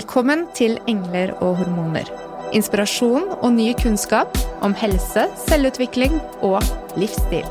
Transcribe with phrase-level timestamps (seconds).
[0.00, 2.04] Välkommen till Änglar och hormoner.
[2.52, 6.62] Inspiration och ny kunskap om hälsa, självutveckling och
[6.96, 7.46] livsstil.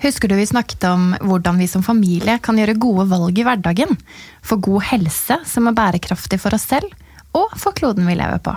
[0.00, 3.92] Husker du vi snakket om hvordan vi som familie kan gjøre gode valg i hverdagen?
[4.40, 6.88] For god helse som er bærekraftig for oss selv,
[7.36, 8.54] og for kloden vi lever på.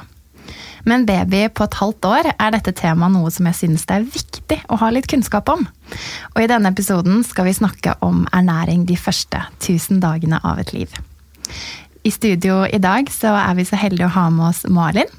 [0.88, 3.96] Med en baby på et halvt år er dette temaet noe som jeg synes det
[3.96, 5.66] er viktig å ha litt kunnskap om.
[6.34, 10.72] Og i denne episoden skal vi snakke om ernæring de første 1000 dagene av et
[10.76, 10.91] liv.
[12.04, 15.12] I studio i dag så er vi så heldige å ha med oss Malin.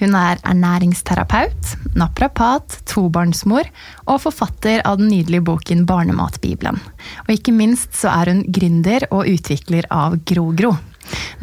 [0.00, 3.68] Hun er ernæringsterapeut, naprapat, tobarnsmor
[4.06, 6.80] og forfatter av den nydelige boken Barnematbibelen.
[7.26, 10.74] Og ikke minst så er hun gründer og utvikler av GroGro.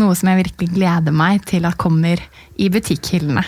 [0.02, 2.22] Noe som jeg virkelig gleder meg til at kommer
[2.58, 3.44] i butikkhyllene.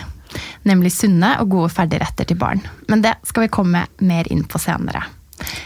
[0.66, 2.62] Nemlig sunne og gode ferdigretter til barn.
[2.90, 5.04] Men det skal vi komme mer inn på senere.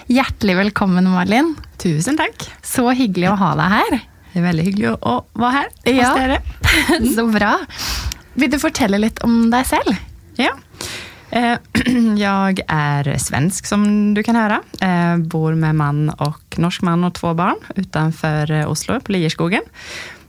[0.09, 1.55] Hjertelig velkommen, Malin.
[1.81, 2.49] Tusen takk.
[2.65, 3.99] Så hyggelig å ha deg her.
[4.33, 6.11] Det er veldig hyggelig å være her hos Ja.
[6.17, 6.41] dere.
[7.17, 7.53] Så bra.
[8.39, 9.94] Vill du fortälla lite om dig själv?
[10.36, 10.50] Ja.
[11.31, 11.58] Eh,
[12.17, 14.62] jag är svensk som du kan höra.
[14.81, 19.62] Eh, bor med man och norsk man och två barn utanför eh, Oslo på Lierskogen.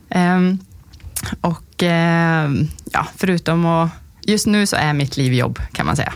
[0.09, 0.59] Ehm,
[1.41, 1.83] och
[2.91, 3.89] ja, förutom att,
[4.21, 6.13] just nu så är mitt liv jobb kan man säga.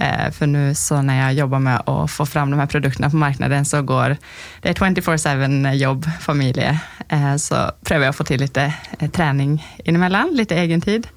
[0.00, 3.16] Eh, för nu så när jag jobbar med att få fram de här produkterna på
[3.16, 4.16] marknaden så går
[4.60, 10.30] det 24-7 jobb, familje, eh, Så prövar jag att få till lite eh, träning inemellan,
[10.32, 11.08] lite egen tid.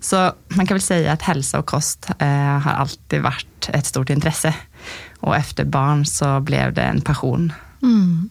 [0.00, 2.08] Så man kan väl säga att hälsa och kost
[2.62, 4.54] har alltid varit ett stort intresse.
[5.20, 7.52] Och efter barn så blev det en passion.
[7.82, 8.30] Mm.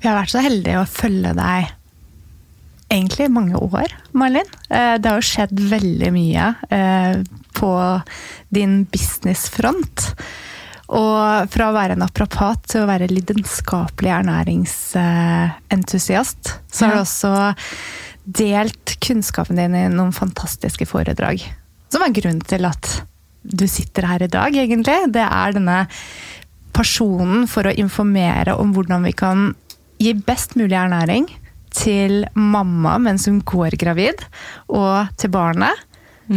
[0.00, 1.72] Vi har varit så heldiga att följa dig
[2.88, 4.44] egentlig i mange år, Malin.
[4.68, 6.54] Det har jo skjedd veldig mye
[7.62, 7.72] på
[8.54, 9.96] din businessfront.
[10.92, 17.32] Og fra å være naprapat til å være lidenskapelig ernæringsentusiast, så har du også
[18.24, 21.42] delt kunnskapen din i noen fantastiske foredrag.
[21.92, 23.02] Som er grunnen til at
[23.42, 25.12] du sitter her i dag, egentlig.
[25.14, 25.86] Det er denne
[26.76, 29.54] personen for å informere om hvordan vi kan
[30.02, 31.26] gi best mulig ernæring
[31.72, 34.18] til mamma mens hun går gravid,
[34.68, 35.72] og til barnet.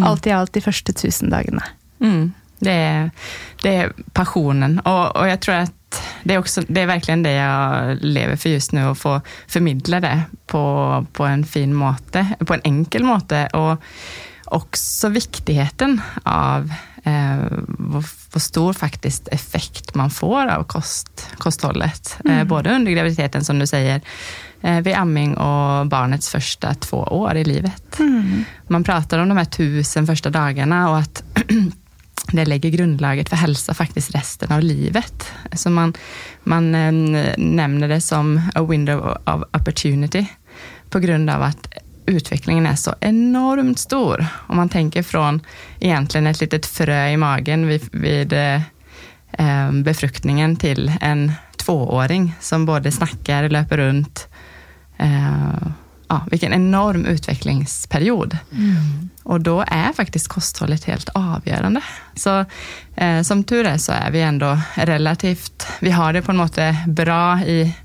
[0.04, 1.64] Alt i alt de første 1000 dagene.
[2.02, 2.34] Mm.
[2.60, 3.12] Det, är,
[3.62, 7.32] det är passionen och, och jag tror att det är, också, det är verkligen det
[7.32, 12.54] jag lever för just nu, att få förmedla det på, på en fin måte, på
[12.54, 13.84] en enkel måte och
[14.46, 16.74] också viktigheten av
[17.04, 22.18] eh, vad, vad stor faktiskt effekt man får av kost, kosthållet.
[22.30, 24.02] Eh, både under graviditeten som du säger, eh,
[24.62, 28.00] Eh, vid amming och barnets första två år i livet.
[28.68, 31.24] Man pratar om de här tusen första dagarna och att
[32.32, 35.32] det lägger grundlaget för hälsa faktiskt resten av livet.
[35.54, 35.94] Så man,
[36.44, 40.26] man eh, nämner det som a window of opportunity
[40.90, 41.68] på grund av att
[42.06, 44.26] utvecklingen är så enormt stor.
[44.48, 45.42] Om man tänker från
[45.80, 48.62] egentligen ett litet frö i magen vid, vid eh,
[49.32, 54.28] eh, befruktningen till en tvååring som både snackar, löper runt.
[54.98, 55.68] Eh,
[56.08, 58.38] ja, vilken enorm utvecklingsperiod.
[59.24, 61.82] Och då är faktiskt kosthållet helt avgörande.
[62.16, 62.46] Så
[62.96, 66.78] eh, som tur är så är vi ändå relativt, vi har det på en måte
[66.88, 67.76] bra i,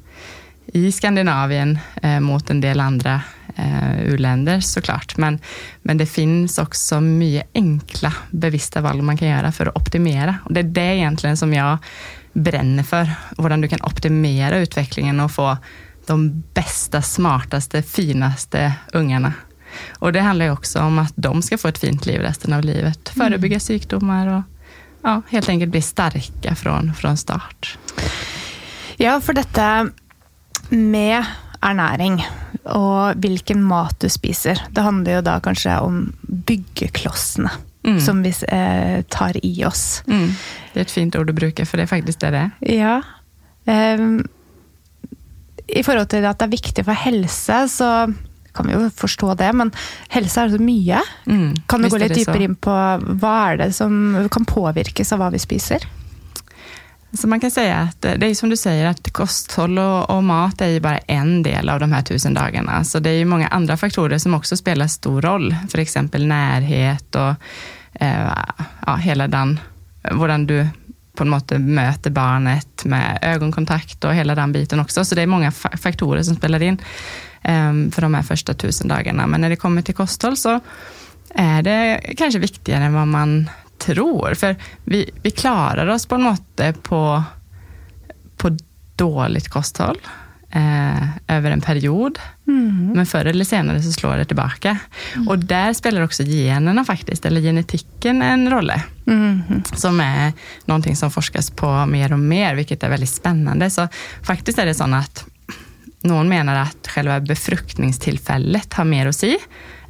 [0.67, 3.23] i Skandinavien eh, mot en del andra
[3.57, 5.17] eh, u-länder såklart.
[5.17, 5.39] Men,
[5.83, 10.37] men det finns också mycket enkla bevissta val man kan göra för att optimera.
[10.45, 11.79] Och det är det egentligen som jag
[12.33, 13.11] bränner för.
[13.39, 15.57] Hur du kan optimera utvecklingen och få
[16.11, 19.33] de bästa, smartaste, finaste ungarna.
[19.99, 22.63] Och det handlar ju också om att de ska få ett fint liv resten av
[22.65, 23.09] livet.
[23.09, 24.43] Förebygga sjukdomar och
[25.03, 27.79] ja, helt enkelt bli starka från, från start.
[28.97, 29.89] Ja, for dette
[30.69, 31.25] med
[31.63, 32.21] ernæring
[32.65, 37.51] og hvilken mat du spiser, det handler jo da kanskje om byggeklossene
[37.85, 38.01] Mm.
[38.01, 40.03] som vi eh, tar i oss.
[40.07, 40.33] Mm.
[40.73, 42.75] Det är ett fint ord att bruka, för det är faktiskt det det är.
[42.75, 43.03] Ja.
[43.65, 44.29] Ehm,
[45.77, 47.91] I forhold til at det er viktig for helse, så
[48.55, 49.71] kan vi jo forstå det, men
[50.11, 50.99] helse er så mye.
[51.31, 51.55] Mm.
[51.71, 52.75] Kan du gå litt dypere inn på
[53.23, 55.87] hva er det som kan påvirkes av hva vi spiser?
[57.13, 60.61] Så man kan säga att det är som du säger, att kosthåll och, och mat
[60.61, 62.85] är ju bara en del av de här tusen dagarna.
[62.85, 65.57] Så det är ju många andra faktorer som också spelar stor roll.
[65.71, 67.35] För exempel närhet och
[68.01, 68.29] eh,
[68.87, 69.61] ja, hela den,
[70.11, 70.67] hvordan du
[71.15, 75.05] på något måte möter barnet med ögonkontakt och hela den biten också.
[75.05, 76.79] Så det är många faktorer som spelar in
[77.43, 79.27] ehm, för de här första tusen dagarna.
[79.27, 80.61] Men när det kommer till kosthåll så
[81.35, 84.35] är det kanske viktigare än vad man tror.
[84.35, 87.23] För vi, vi klarar oss på något måte på,
[88.37, 88.57] på
[88.97, 89.99] dåligt kosthåll
[90.51, 92.19] eh, över en period.
[92.47, 92.93] Mm.
[92.95, 94.79] Men förr eller senare så slår det tillbaka.
[95.15, 95.29] Mm.
[95.29, 98.73] Och där spelar också generna faktiskt, eller genetiken en roll.
[99.07, 99.43] Mm.
[99.75, 100.33] Som är
[100.65, 103.71] någonting som forskas på mer och mer, vilket är väldigt spännande.
[103.71, 103.89] Så
[104.23, 105.27] faktiskt är det så att
[106.03, 109.39] någon menar att själva befruktningstillfället har mer att säga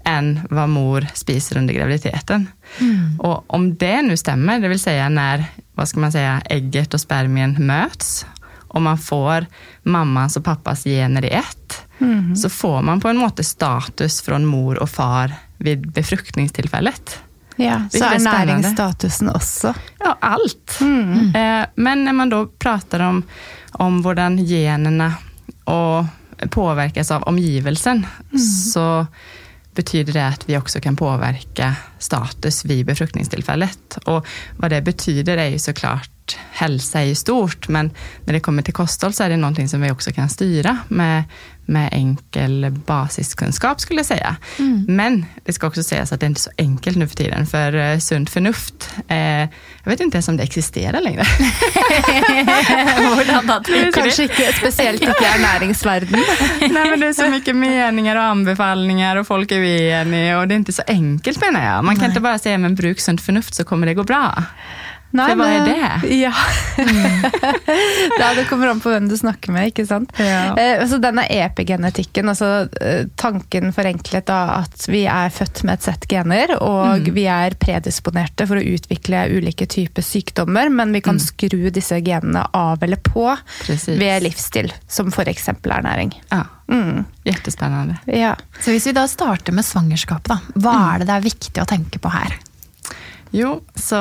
[0.05, 2.47] än vad mor spiser under graviditeten.
[2.79, 3.21] Mm.
[3.21, 7.01] Och om det nu stämmer, det vill säga när vad ska man säga, ägget och
[7.01, 8.27] spermien möts
[8.71, 9.47] och man får
[9.83, 12.37] mammans och pappas gener i ett, mm.
[12.37, 17.19] så får man på en måte status från mor och far vid befruktningstillfället.
[17.57, 19.75] Ja, så är näringsstatusen också?
[19.99, 20.79] Ja, allt.
[20.81, 21.35] Mm.
[21.35, 23.23] Eh, men när man då pratar om,
[23.71, 25.15] om hvordan generna
[25.65, 26.05] och
[26.51, 28.39] påverkas av omgivelsen, mm.
[28.39, 29.07] så
[29.81, 33.99] betyder det att vi också kan påverka status vid befruktningstillfället.
[34.05, 37.91] Och vad det betyder är ju såklart hälsa i stort, men
[38.25, 41.25] när det kommer till kosthåll så är det någonting som vi också kan styra med,
[41.71, 44.37] med enkel basiskunskap skulle jag säga.
[44.59, 44.85] Mm.
[44.89, 47.47] Men det ska också sägas att det är inte är så enkelt nu för tiden,
[47.47, 49.19] för uh, sunt förnuft, eh,
[49.83, 51.25] jag vet inte ens om det existerar längre.
[53.95, 56.25] Kanske inte, speciellt inte i näringsvärlden.
[56.61, 60.55] Nej, men det är så mycket meningar och anbefallningar och folk är oeniga och det
[60.55, 61.85] är inte så enkelt menar jag.
[61.85, 62.09] Man kan Nej.
[62.09, 64.45] inte bara säga, men bruk sunt förnuft så kommer det gå bra.
[65.11, 66.11] Nei, For hva er det?
[66.21, 66.31] Ja.
[68.21, 69.73] ja, det kommer an på hvem du snakker med.
[69.73, 70.13] ikke sant?
[70.23, 70.53] Ja.
[70.55, 75.89] Eh, altså, denne epigenetikken, altså eh, tanken forenklet da at vi er født med et
[75.89, 77.11] sett gener, og mm.
[77.17, 81.25] vi er predisponerte for å utvikle ulike typer sykdommer, men vi kan mm.
[81.25, 83.27] skru disse genene av eller på
[83.65, 83.97] Precis.
[83.99, 85.51] ved livsstil, som f.eks.
[85.51, 86.15] ernæring.
[86.31, 86.45] Ja.
[86.71, 87.03] Mm.
[87.27, 87.99] Jättespännande.
[88.07, 88.37] Ja.
[88.63, 90.87] Så hvis vi da starter med svangerskapet, da, hva mm.
[90.87, 92.39] er det det er viktig å tenke på her?
[93.35, 93.99] Jo, så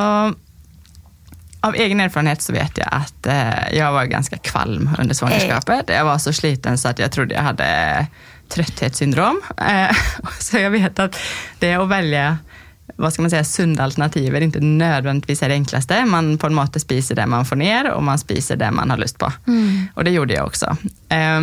[1.61, 5.89] av egen erfarenhet så vet jag att eh, jag var ganska kvalm under svangerskapet.
[5.89, 8.07] Jag var så sliten så att jag trodde jag hade
[8.47, 9.41] trötthetssyndrom.
[9.57, 9.95] Eh,
[10.39, 11.19] så jag vet att
[11.59, 12.37] det att välja
[12.95, 16.05] vad ska man säga, sunda alternativ är inte nödvändigtvis är det enklaste.
[16.05, 18.97] Man på en måte spiser det man får ner och man spiser det man har
[18.97, 19.33] lust på.
[19.47, 19.87] Mm.
[19.93, 20.77] Och det gjorde jag också.
[21.09, 21.41] Eh,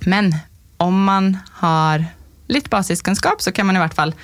[0.00, 0.36] men
[0.76, 2.04] om man har
[2.46, 4.14] lite basiskunskap så kan man i vart fall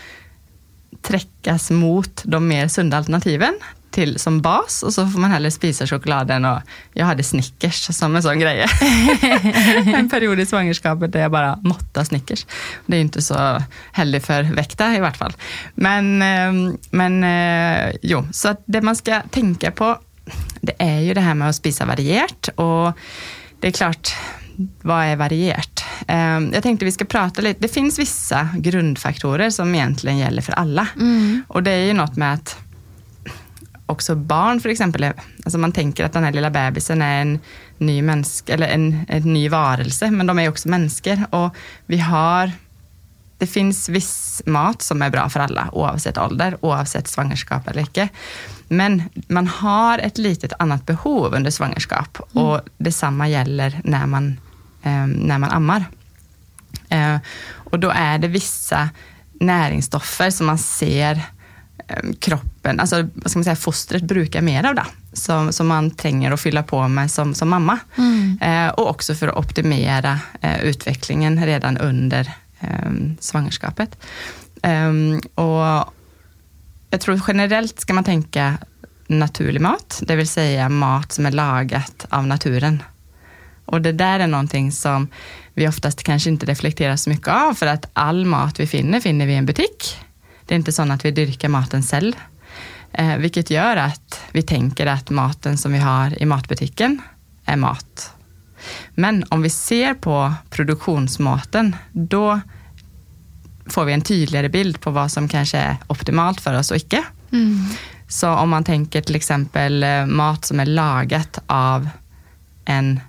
[1.03, 3.55] träckas mot de mer sunda alternativen
[3.91, 6.61] till som bas och så får man hellre spisa chokladen och
[6.93, 8.67] jag hade Snickers som en sån grej.
[9.95, 12.47] en period i svangerskapet där jag bara måttade Snickers.
[12.87, 15.33] Det är inte så heller för väkta i vart fall.
[15.75, 19.99] Men, ehm, men eh, jo, så att det man ska tänka på
[20.61, 22.93] det är ju det här med att spisa varierat och
[23.61, 24.15] det är klart,
[24.83, 25.85] vad är varierat?
[26.07, 30.53] Ehm, jag tänkte vi ska prata lite, det finns vissa grundfaktorer som egentligen gäller för
[30.53, 30.87] alla.
[30.97, 31.43] Mm.
[31.49, 32.59] Och det är ju något med att
[33.91, 35.13] också barn för exempel,
[35.45, 37.39] alltså man tänker att den här lilla bebisen är en
[37.79, 41.55] ny mänsk, eller en, en ny varelse, men de är också människor och
[41.87, 42.53] vi har
[43.41, 48.09] det finns viss mat som är bra för alla oavsett ålder, oavsett svangerskap eller icke.
[48.69, 52.47] Men man har ett litet annat behov under svangerskap mm.
[52.47, 54.41] och detsamma gäller när man,
[54.83, 55.85] eh, när man ammar.
[56.89, 57.17] Eh,
[57.55, 58.89] och då är det vissa
[59.33, 61.23] näringsstoffer som man ser
[62.19, 64.87] kroppen, alltså vad ska man säga, fostret brukar mer av det.
[65.13, 67.79] Som, som man tränger att fylla på med som, som mamma.
[67.99, 68.39] Mm.
[68.43, 73.99] Eh, och också för att optimera eh, utvecklingen redan under eh, svangerskapet.
[74.63, 75.93] Ehm, och
[76.91, 78.59] jag tror generellt ska man tänka
[79.07, 82.83] naturlig mat, det vill säga mat som är lagat av naturen.
[83.65, 85.09] Och det där är någonting som
[85.55, 89.27] vi oftast kanske inte reflekterar så mycket av, för att all mat vi finner, finner
[89.27, 89.97] vi i en butik.
[90.51, 92.13] Det är inte så att vi dyrkar maten själv,
[92.93, 97.03] eh, vilket gör att vi tänker att maten som vi har i matbutiken
[97.45, 98.15] är mat.
[98.95, 102.41] Men om vi ser på produktionsmaten, då
[103.67, 107.05] får vi en tydligare bild på vad som kanske är optimalt för oss och icke.
[107.33, 107.65] Mm.
[108.09, 111.89] Så om man tänker till exempel eh, mat som är lagat av
[112.65, 113.01] en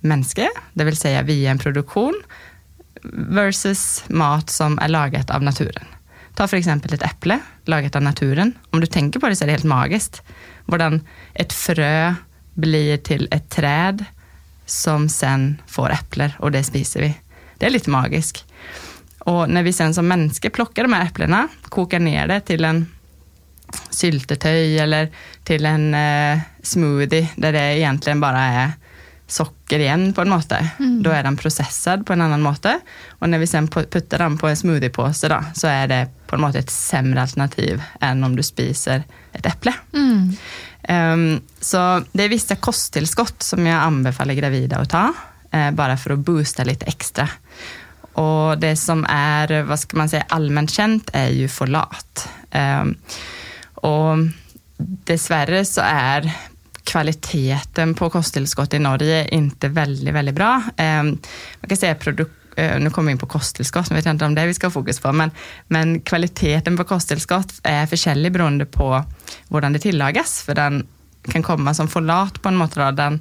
[0.00, 2.22] människa, det vill säga via en produktion,
[3.12, 5.84] versus mat som är lagat av naturen.
[6.38, 8.52] Ta för exempel ett äpple lagat av naturen.
[8.70, 10.22] Om du tänker på det så är det helt magiskt.
[10.66, 12.14] Hvordan ett frö
[12.54, 14.04] blir till ett träd
[14.66, 17.14] som sen får äpplen och det spiser vi.
[17.58, 18.44] Det är lite magiskt.
[19.18, 22.86] Och när vi sen som människor plockar de här äpplena, kokar ner det till en
[23.90, 25.08] syltetöj eller
[25.44, 28.72] till en eh, smoothie där det egentligen bara är
[29.26, 30.70] socker igen på en måte.
[30.78, 31.02] Mm.
[31.02, 32.80] Då är den processad på en annan måte.
[33.08, 36.40] Och när vi sen puttar den på en smoothiepåse då, så är det på en
[36.40, 39.74] måte ett sämre alternativ än om du spiser ett äpple.
[39.94, 40.36] Mm.
[40.88, 45.12] Um, så det är vissa kosttillskott som jag anbefaller gravida att ta,
[45.54, 47.28] uh, bara för att boosta lite extra.
[48.12, 52.28] Och det som är, vad ska man säga, allmänt känt är ju folat.
[52.54, 52.96] Um,
[53.74, 54.16] och
[55.04, 56.32] dessvärre så är
[56.84, 60.62] kvaliteten på kosttillskott i Norge inte väldigt, väldigt bra.
[60.76, 61.18] Um,
[61.60, 64.24] man kan säga produkt eh, nu kommer vi in på kosttillskott, nu vet jag inte
[64.24, 65.30] om det vi ska ha fokus på, men,
[65.66, 69.04] men kvaliteten på kosttillskott är försäljlig beroende på
[69.48, 70.86] hur det tillagas, för den
[71.22, 72.68] kan komma som folat på en.
[72.96, 73.20] Den,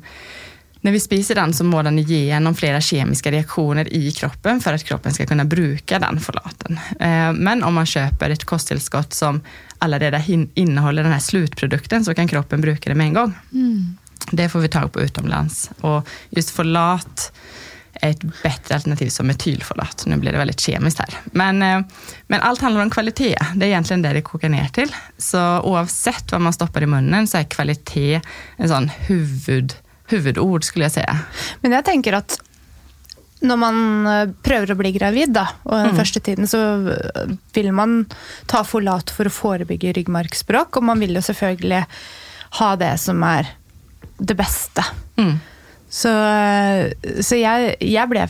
[0.81, 4.83] när vi spiser den så må den igenom flera kemiska reaktioner i kroppen för att
[4.83, 6.79] kroppen ska kunna bruka den folaten.
[6.99, 9.41] Eh, men om man köper ett kosttillskott som
[9.79, 13.33] allaredan innehåller den här slutprodukten så kan kroppen bruka det med en gång.
[13.53, 13.97] Mm.
[14.31, 15.69] Det får vi tag på utomlands.
[15.81, 17.33] Och just folat
[18.01, 20.03] ett bättre alternativ som metylfolat.
[20.05, 21.09] Nu blir det väldigt kemiskt här.
[21.25, 21.81] Men, eh,
[22.27, 23.37] men allt handlar om kvalitet.
[23.55, 24.95] Det är egentligen det det kokar ner till.
[25.17, 28.21] Så oavsett vad man stoppar i munnen så är kvalitet
[28.57, 29.73] en sån huvud,
[30.07, 31.19] huvudord skulle jag säga.
[31.61, 32.41] Men jag tänker att
[33.39, 35.97] när man eh, prövar att bli gravid, da, og den mm.
[35.97, 38.05] første tiden, så eh, vill man
[38.45, 40.77] ta folat för att förebygga ryggmargsbrokk.
[40.77, 41.85] Och man vill ju selvfølgelig
[42.49, 43.47] ha det som är
[44.17, 44.85] det bästa.
[45.15, 45.39] Mm.
[45.89, 46.11] Så,
[47.23, 48.27] så jeg, jeg, ble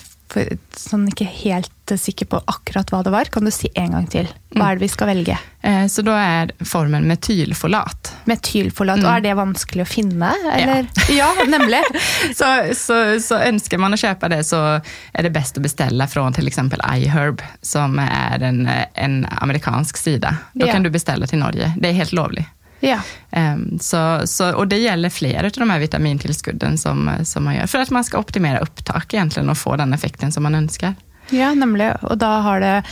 [0.77, 3.29] sånn ikke helt sikker på akkurat hva det var.
[3.31, 4.27] Kan du si en gang til?
[4.57, 5.37] Hva er det vi skal velge?
[5.63, 8.11] Eh, så da er formen metylfolat.
[8.29, 9.05] Metylfolat, mm.
[9.07, 10.33] Og er det vanskelig å finne?
[10.51, 10.89] Eller?
[11.07, 11.29] Ja.
[11.37, 11.81] ja nemlig.
[12.39, 16.27] så, så, så, ønsker man å kjøpe det, så er det best å bestille fra
[16.27, 16.61] f.eks.
[16.83, 20.35] iHerb, som er en, en amerikansk side.
[20.53, 20.75] Da ja.
[20.75, 21.71] kan du bestille til Norge.
[21.79, 22.45] Det er helt lovlig.
[22.79, 22.99] Ja.
[23.31, 27.67] Um, så, så, och det gäller flera av de här vitamintillskudden som, som man gör
[27.67, 30.95] för att man ska optimera upptak egentligen och få den effekten som man önskar.
[31.29, 31.95] Ja, nämligen.
[31.95, 32.83] Och då har det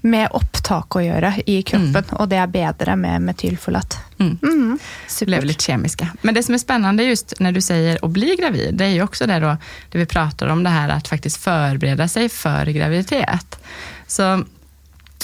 [0.00, 2.16] med upptak att göra i kroppen mm.
[2.16, 3.98] och det är bättre med metylfolat.
[4.18, 4.38] Mm.
[4.42, 4.78] Mm,
[5.18, 6.08] det blev lite kemiska.
[6.22, 9.02] Men det som är spännande just när du säger att bli gravid, det är ju
[9.02, 9.56] också det då,
[9.90, 13.58] det vi pratar om det här att faktiskt förbereda sig för graviditet.
[14.06, 14.44] Så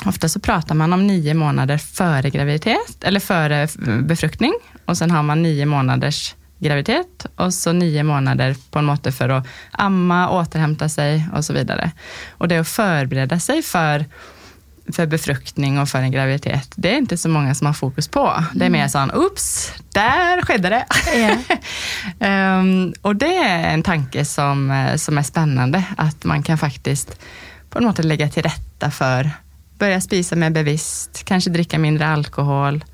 [0.06, 3.68] Ofta så pratar man om nio månader före graviditet, eller före
[4.02, 4.54] befruktning.
[4.84, 9.28] Och sen har man nio månaders graviditet och så nio månader på en måte för
[9.28, 11.90] att amma, återhämta sig och så vidare.
[12.30, 14.04] Och det att förbereda sig för,
[14.92, 18.44] för befruktning och för en graviditet, det är inte så många som har fokus på.
[18.54, 20.86] Det är mer sån, oops, där skedde det.
[21.16, 22.58] Yeah.
[22.60, 27.20] um, och det är en tanke som, som är spännande, att man kan faktiskt
[27.70, 29.30] på något sätt lägga till rätta för
[29.82, 32.84] börja spisa mer bevisst, kanske dricka mindre alkohol,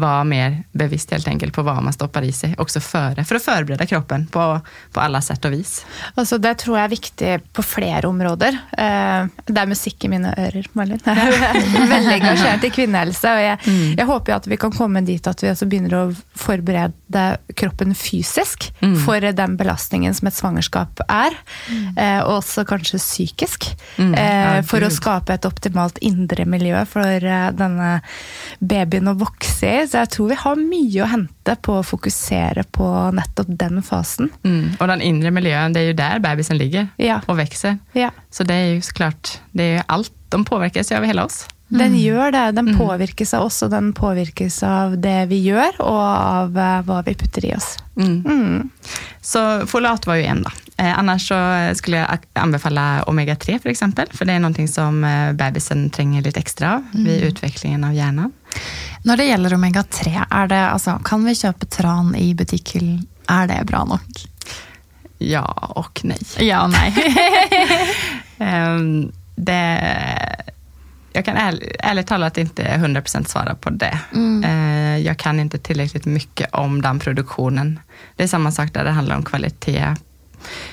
[0.00, 3.42] vara mer bevisst helt enkelt på vad man stoppar i sig, också före, för att
[3.42, 4.60] förbereda kroppen på,
[4.92, 5.86] på alla sätt och vis.
[6.14, 8.52] Alltså, det tror jag är viktigt på flera områden.
[8.54, 11.00] Uh, det är musik i mina öron, Malin.
[11.04, 13.94] Jag är väldigt engagerad i kvinnohälsa och jag, mm.
[13.98, 19.04] jag hoppas att vi kan komma dit att vi alltså börjar förbereda kroppen fysiskt mm.
[19.04, 21.32] för den belastningen som ett svangerskap är,
[21.68, 22.18] mm.
[22.18, 24.12] uh, och också kanske psykisk, mm.
[24.58, 27.20] uh, för att skapa ett optimalt inre miljö för
[27.52, 28.00] denna
[28.58, 29.85] babyn att växa i.
[29.86, 34.30] Så jeg tror vi har mye å hente på å fokusere på nettopp den fasen.
[34.42, 34.76] Mm.
[34.80, 37.20] Och den inre miljön, det är ju där bebisen ligger ja.
[37.26, 37.78] och växer.
[37.92, 38.10] Ja.
[38.30, 41.48] Så det är ju såklart, det är allt, de påverkas ju av hela oss.
[41.70, 41.82] Mm.
[41.82, 42.52] Den gör det.
[42.52, 42.78] Den mm.
[42.78, 47.14] påverkas av oss och den påverkas av det vi gör och av uh, vad vi
[47.14, 47.78] putter i oss.
[47.96, 48.24] Mm.
[48.26, 48.70] mm.
[49.20, 50.50] Så folat var ju en då.
[50.78, 55.32] Eh, annars så skulle jag anbefalla omega-3 för exempel, för det är någonting som eh,
[55.32, 57.28] bebisen tränger lite extra av vid mm.
[57.28, 58.32] utvecklingen av hjärnan.
[59.02, 63.06] När det gäller omega-3, är det, alltså, kan vi köpa tran i butiken?
[63.26, 64.00] Är det bra nog?
[65.18, 66.18] Ja och nej.
[66.38, 66.94] Ja och nej.
[68.38, 69.80] um, det,
[71.12, 73.98] jag kan ärligt, ärligt talat inte 100% svara på det.
[74.14, 74.44] Mm.
[74.44, 77.80] Uh, jag kan inte tillräckligt mycket om den produktionen.
[78.16, 79.94] Det är samma sak där det handlar om kvalitet.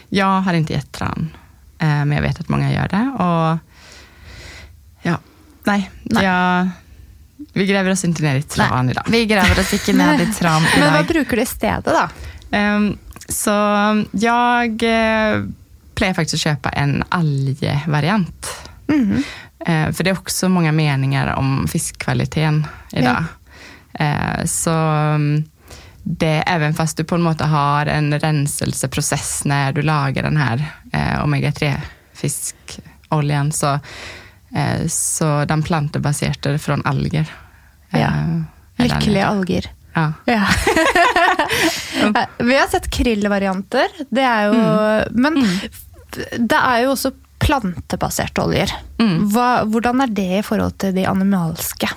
[0.10, 1.30] Jag har inte gett tran,
[1.84, 3.24] uh, men jag vet att många gör det.
[3.24, 3.58] Och
[5.02, 5.18] ja,
[5.64, 6.24] nej, nej.
[6.24, 6.70] Jag,
[7.54, 9.04] vi gräver oss inte ner i tran idag.
[9.08, 10.86] Vi gräver oss inte ner i tran idag.
[10.86, 12.10] Men vad brukar du istället då?
[12.58, 12.98] Um,
[13.30, 13.50] så
[14.12, 15.46] jag uh,
[15.96, 18.48] plejer faktiskt att köpa en algvariant.
[18.88, 19.12] Mm.
[19.70, 23.24] Uh, för det är också många meningar om fiskkvaliteten idag.
[24.00, 24.40] Ja.
[24.40, 25.44] Uh, så um,
[26.04, 30.66] det, även fast du på en måte har en renselseprocess när du lagar den här
[30.94, 31.82] eh, omega-3
[32.14, 33.80] fiskoljan, så, eh,
[34.88, 37.26] så den plantebaserade från alger.
[37.90, 38.00] Ja.
[38.00, 38.42] Eh,
[38.78, 39.72] är Lykkelige alger.
[39.94, 40.14] Ja.
[40.26, 40.46] Ja.
[42.38, 43.88] Vi har sett krillvarianter.
[44.10, 44.54] Det er jo
[45.12, 45.38] Men
[46.38, 47.12] det er jo også
[47.44, 48.74] plantebaserte oljer.
[49.00, 49.28] Mm.
[49.34, 51.90] Hva, hvordan er det i forhold til de animalske?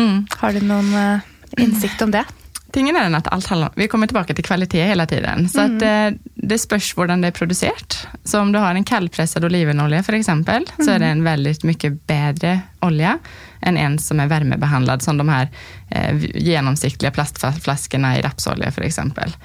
[0.00, 0.24] Mm.
[0.40, 1.28] Har du noen eh,
[1.60, 2.24] innsikt om det?
[2.72, 5.48] Tingen är den att allt handlar vi kommer tillbaka till kvalitet hela tiden.
[5.48, 8.06] Så att eh, det spörs hvordan det är producerat.
[8.24, 12.06] Så om du har en kallpressad olivenolja för exempel, så är det en väldigt mycket
[12.06, 13.18] bättre olja
[13.62, 15.48] än en som är värmebehandlad, som de här
[15.90, 19.36] eh, genomsiktliga plastflaskorna i rapsolja för exempel.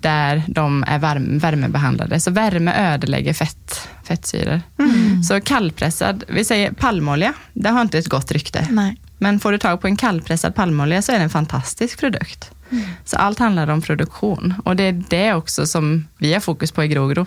[0.00, 2.20] Där de är varm, värmebehandlade.
[2.20, 4.60] Så värme ödelägger fett, fettsyror.
[5.22, 8.68] Så kallpressad, vi säger palmolja, det har inte ett gott rykte.
[8.70, 8.96] Nej.
[9.18, 12.50] Men får du tag på en kallpressad palmolja så är det en fantastisk produkt.
[12.70, 12.84] Mm.
[13.04, 16.84] Så allt handlar om produktion och det är det också som vi har fokus på
[16.84, 17.26] i Grogro.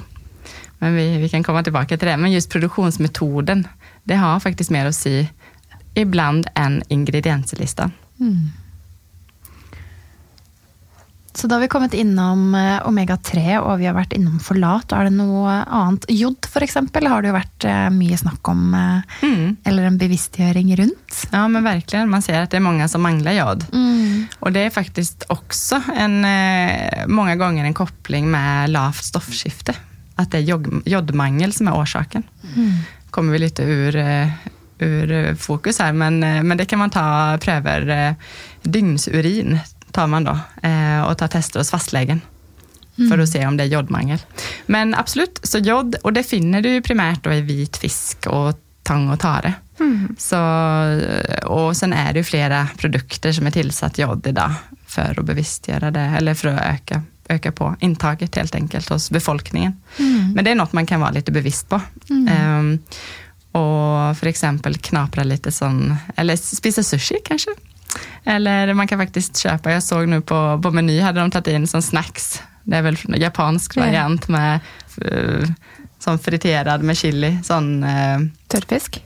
[0.79, 2.17] Men vi, vi kan komma tillbaka till det.
[2.17, 3.67] Men just produktionsmetoden,
[4.03, 5.27] det har faktiskt mer att säga
[5.93, 7.91] ibland än ingredienslistan.
[8.19, 8.49] Mm.
[11.37, 14.89] Så da har vi kommet innom eh, omega-3, og vi har vært innom folat.
[14.97, 16.07] Er det noe annet?
[16.09, 18.63] Jod, eksempel, har det jo vært eh, mye snakk om.
[18.73, 19.55] eh, Mm.
[19.63, 21.17] Eller en bevisstgjøring rundt.
[21.31, 23.65] Ja men verkligen, man ser att det är många som manglar jod.
[24.39, 26.21] Och det är faktiskt också en,
[27.07, 29.73] många gånger en koppling med lavt stoffskifte.
[30.15, 32.23] Att det är jod, jodmangel som är orsaken.
[33.11, 33.95] Kommer vi lite ur,
[34.79, 38.15] ur fokus här, men, men det kan man ta pröver.
[38.63, 39.59] Dygnsurin
[39.97, 42.21] tar man då eh, och tar tester hos fastlägen.
[43.09, 44.19] För att se om det är jodmangel.
[44.65, 48.59] Men absolut, så jod, och det finner du ju primärt då i vit fisk och
[48.83, 49.53] tang och tare.
[50.17, 50.37] Så,
[51.45, 54.51] och sen är det ju flera produkter som är tillsatt jod idag
[54.87, 59.81] för att bevisstgöra det, eller för att öka, öka på intaget helt enkelt hos befolkningen.
[60.35, 61.81] Men det är något man kan vara lite bevisst på.
[62.29, 62.79] Ehm,
[63.51, 67.51] och för exempel knapra lite sån, eller spisa sushi kanske.
[68.23, 71.67] Eller man kan faktiskt köpa, jag såg nu på, på Meny hade de tagit in
[71.67, 72.41] som snacks.
[72.63, 73.81] Det är väl en japansk Ja.
[73.81, 74.59] variant med
[75.05, 75.45] uh,
[75.99, 77.37] som friterad med chili.
[77.43, 79.03] Sån, eh, Tørrfisk?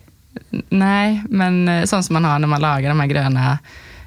[0.70, 3.58] Nej, men eh, sånt som man har när man lagar de här gröna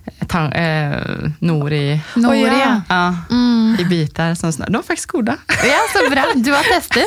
[0.05, 1.01] eh, tang, eh,
[1.39, 2.81] nori Nori, ja.
[2.89, 3.15] ja.
[3.31, 3.77] Mm.
[3.81, 4.35] i bitar.
[4.35, 5.37] Som, de är faktiskt goda.
[5.49, 6.25] Ja, så bra.
[6.35, 7.07] Du har testet.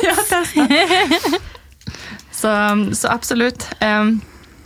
[2.30, 2.50] Så,
[2.92, 3.68] så absolut.
[3.80, 4.20] Um,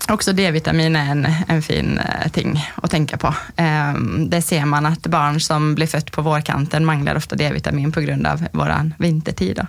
[0.09, 3.35] också D-vitamin är en, en fin eh, ting att tänka på.
[3.57, 8.01] Ehm, det ser man att barn som blir fött på vårkanten manglar ofta D-vitamin på
[8.01, 9.67] grund av våran vintertid, då,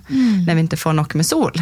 [0.48, 1.62] när vi inte får nog med sol.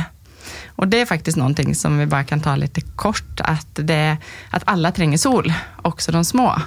[0.75, 4.17] Och det är faktiskt någonting som vi bara kan ta lite kort, att, det,
[4.49, 6.61] att alla tränger sol, också de små.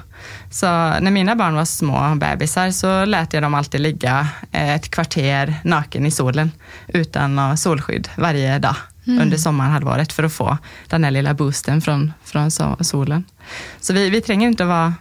[0.51, 4.90] Så när mina barn var små bebisar så lät jag dem alltid ligga eh, ett
[4.90, 6.51] kvarter naken i solen
[6.88, 12.49] utan solskydd varje dag under sommarhalvåret för att få den här lilla boosten från, från
[12.49, 13.25] so- solen.
[13.81, 14.95] Så vi, vi tränger inte att vara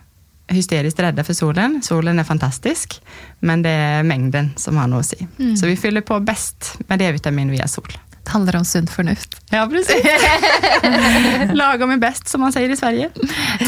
[0.48, 1.82] hysteriskt rädda för solen.
[1.84, 3.02] Solen är fantastisk,
[3.39, 5.28] men det är mängden som har något att säga.
[5.58, 7.98] Så vi fyller på bäst med D-vitamin via sol.
[8.24, 9.42] Det handler om sunt fornuft.
[9.50, 10.06] Ja, precis.
[11.54, 13.10] Lagom är bäst, som man säger i Sverige.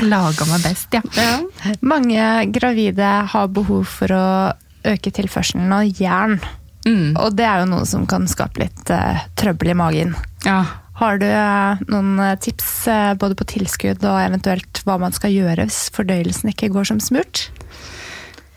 [0.01, 1.01] Lagom er best, ja.
[1.15, 1.39] Ja.
[1.79, 4.53] Mange gravide har behov for å
[4.85, 6.39] øke tilførselen av jern.
[6.85, 7.15] Mm.
[7.17, 10.15] Og det er jo noe som kan skape litt eh, trøbbel i magen.
[10.45, 10.63] Ja.
[10.95, 15.33] Har du eh, noen eh, tips eh, både på tilskudd og eventuelt hva man skal
[15.33, 17.49] gjøre hvis fordøyelsen ikke går som smurt?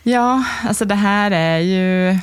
[0.03, 2.19] ja, alltså det här är ju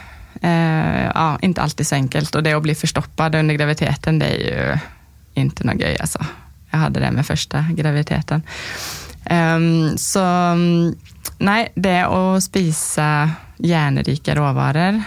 [1.16, 4.78] ja, inte alltid så enkelt och det att bli förstoppad under graviditeten, det är ju
[5.34, 6.26] inte något göj alltså.
[6.72, 8.44] Jag hade det med första graviditeten.
[9.26, 10.96] Ehm, så mm,
[11.38, 15.04] nej, det att spisa järnrika råvaror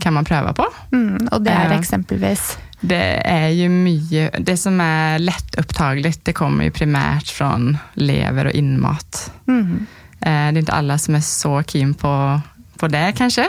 [0.00, 0.66] kan man pröva på.
[0.92, 1.78] Mm, og det er Ja.
[1.78, 8.44] eksempelvis Det är ju mycket, det som är lättupptagligt, det kommer ju primärt från lever
[8.44, 9.32] och inmat.
[9.48, 9.86] mm,
[10.20, 12.40] Eh, Det är inte alla som är så keen på,
[12.78, 13.46] på det kanske.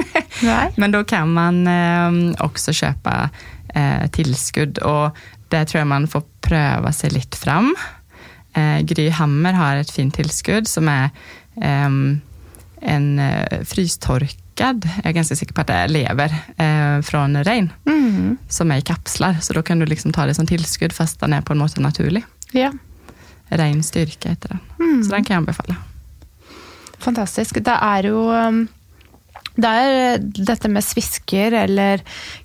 [0.76, 3.30] Men då kan man eh, också köpa
[3.74, 5.16] eh, tillskudd och
[5.48, 7.76] där tror jag man får pröva sig lite fram.
[8.54, 11.10] Eh, Gry Hammer har ett fint tillskudd som är
[11.62, 12.20] ehm,
[12.82, 13.64] en eh,
[14.50, 18.70] frystorkad, jag är ganska säker på att det är lever, eh, från rein Mm, som
[18.70, 19.36] är i kapslar.
[19.40, 21.80] Så då kan du liksom ta det som tillskudd fast den är på en måte
[21.80, 22.24] naturlig.
[22.52, 22.72] ja.
[23.52, 23.82] Rein
[24.24, 24.58] heter den.
[24.78, 25.04] Mm.
[25.04, 25.76] Så den kan jag anbefala.
[26.98, 27.54] Fantastisk.
[27.64, 28.30] Det er jo
[29.64, 32.00] um, Det er dette med svisker eller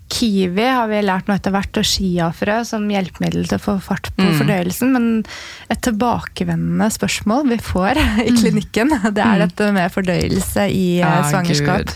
[0.10, 4.12] kiwi har vi lært nå etter hvert, og chiafrø som hjelpemiddel til å få fart
[4.15, 4.38] på Mm.
[4.39, 4.91] fordøyelsen.
[4.93, 5.25] Men
[5.69, 9.47] et tilbakevendende spørsmål vi får i klinikken, det er Mm.
[9.47, 11.78] dette med fordøyelse i eh, Ja, svangerskap.
[11.78, 11.95] gud.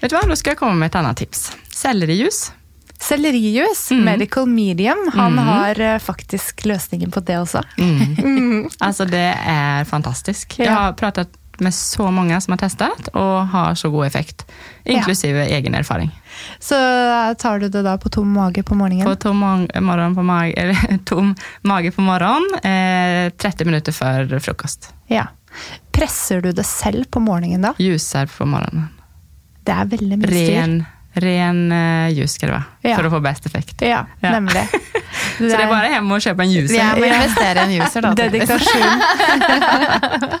[0.00, 1.52] Vet du vad, då ska jag komma med ett annat tips.
[1.70, 2.52] Sellerijus.
[3.00, 4.04] Sellerijus, Mm.
[4.04, 5.44] medical medium, han Mm.
[5.46, 7.62] har eh, faktisk løsningen på det også.
[7.78, 8.16] Mm.
[8.24, 8.68] Mm.
[8.80, 10.58] Alltså det är fantastiskt.
[10.58, 10.64] Ja.
[10.64, 11.28] Jag har pratat
[11.60, 14.46] med så många som har testat och har så god effekt,
[14.84, 16.10] inklusive egen erfaring.
[16.58, 16.74] Så
[17.38, 19.06] tar du det da på tom mage på morgenen?
[19.06, 19.38] På tom,
[19.80, 24.92] morgon på mage, eller, tom mage på morgon, eh, 30 minuter før frokost.
[25.06, 25.26] Ja.
[25.92, 27.74] Presser du det selv på morgenen da?
[27.78, 28.88] Juicer på morgonen.
[29.64, 30.56] Det veldig mye styr.
[30.58, 30.74] Ren,
[31.14, 32.96] ren eh, juice ska det vara, Ja.
[32.96, 33.82] för att få bäst effekt.
[33.82, 34.30] Ja, Ja.
[34.30, 34.62] nemlig.
[35.38, 36.76] Så det är bara hem och köpa en juicer.
[36.78, 38.14] Jeg må investere i en user, da.
[38.16, 38.48] tydeligvis.
[38.48, 39.00] Dedikasjon.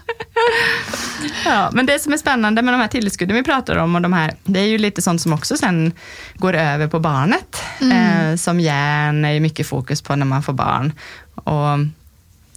[1.44, 4.12] Ja, men det som är spännande med de här tillskudden vi pratar om, och de
[4.12, 5.92] här, det är ju lite sånt som också sen
[6.34, 7.62] går över på barnet.
[7.80, 10.92] Eh, som järn är ju mycket fokus på när man får barn.
[11.34, 11.78] Och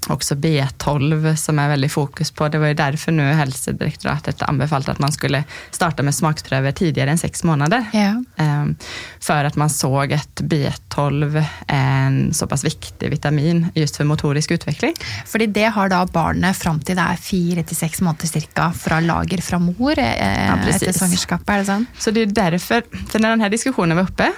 [0.09, 2.47] också B12 som är väldigt fokus på.
[2.47, 7.17] Det var ju därför nu hälsodirektoratet anbefallt att man skulle starta med smakspröver tidigare än
[7.17, 7.85] sex månader.
[7.93, 8.23] Ja.
[8.35, 8.75] Ehm,
[9.19, 14.51] För att man såg att B12 är en så pass viktig vitamin just för motorisk
[14.51, 14.93] utveckling.
[15.25, 18.99] Fordi det har da barnet fram til det er fire til seks måneder cirka fra
[18.99, 21.85] lager fra mor eh, Ja, er det sånn?
[21.97, 24.31] Så det är därför, för när den här diskussionen var uppe,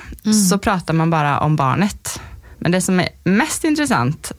[0.49, 2.19] så pratar man bara om barnet.
[2.59, 4.31] Men det som är mest intressant,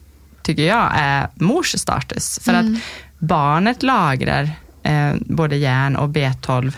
[0.43, 2.39] tycker jag, är mors status.
[2.41, 2.65] För att
[3.19, 4.49] barnet lagrar
[4.83, 6.73] eh, både järn och B12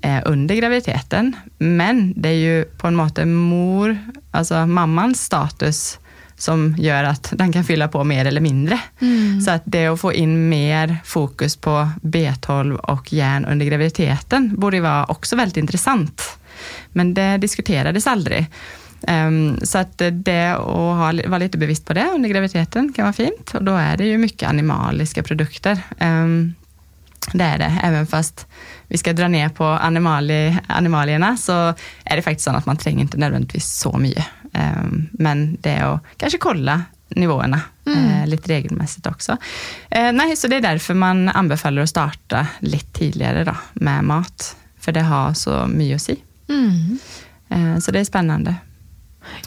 [0.00, 1.36] eh, under graviditeten.
[1.58, 3.98] Men det är ju på en måte mor,
[4.30, 5.98] alltså mammans status
[6.38, 8.80] som gör att den kan fylla på mer eller mindre.
[9.44, 14.76] Så att det att få in mer fokus på B12 och järn under graviditeten borde
[14.76, 16.38] ju vara också väldigt intressant.
[16.92, 18.46] Men det diskuterades aldrig.
[19.02, 23.12] Ehm, så att det att ha, vara lite bevisst på det under graviditeten kan vara
[23.12, 23.54] fint.
[23.54, 25.78] Och då är det ju mycket animaliska produkter.
[25.98, 26.54] Ehm,
[27.32, 28.46] det är det, även fast
[28.88, 31.52] vi ska dra ner på animali, animalierna så
[32.04, 34.26] är det faktiskt så att man tränger inte nödvändigtvis så mycket.
[34.52, 37.60] Ehm, Men det är att kanske kolla nivåerna
[38.22, 39.36] eh, lite regelmässigt också.
[39.90, 44.56] Eh, nej, så det är därför man anbefaller att starta lite tidigare då, med mat.
[44.80, 46.18] För det har så mycket att säga.
[47.48, 48.54] Eh, så det är spännande.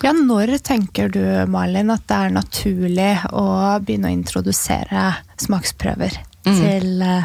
[0.01, 3.45] Ja, når tenker du, Malin, at det er naturlig å
[3.83, 6.55] begynne å introdusere smaksprøver Mm.
[6.61, 7.23] til eh,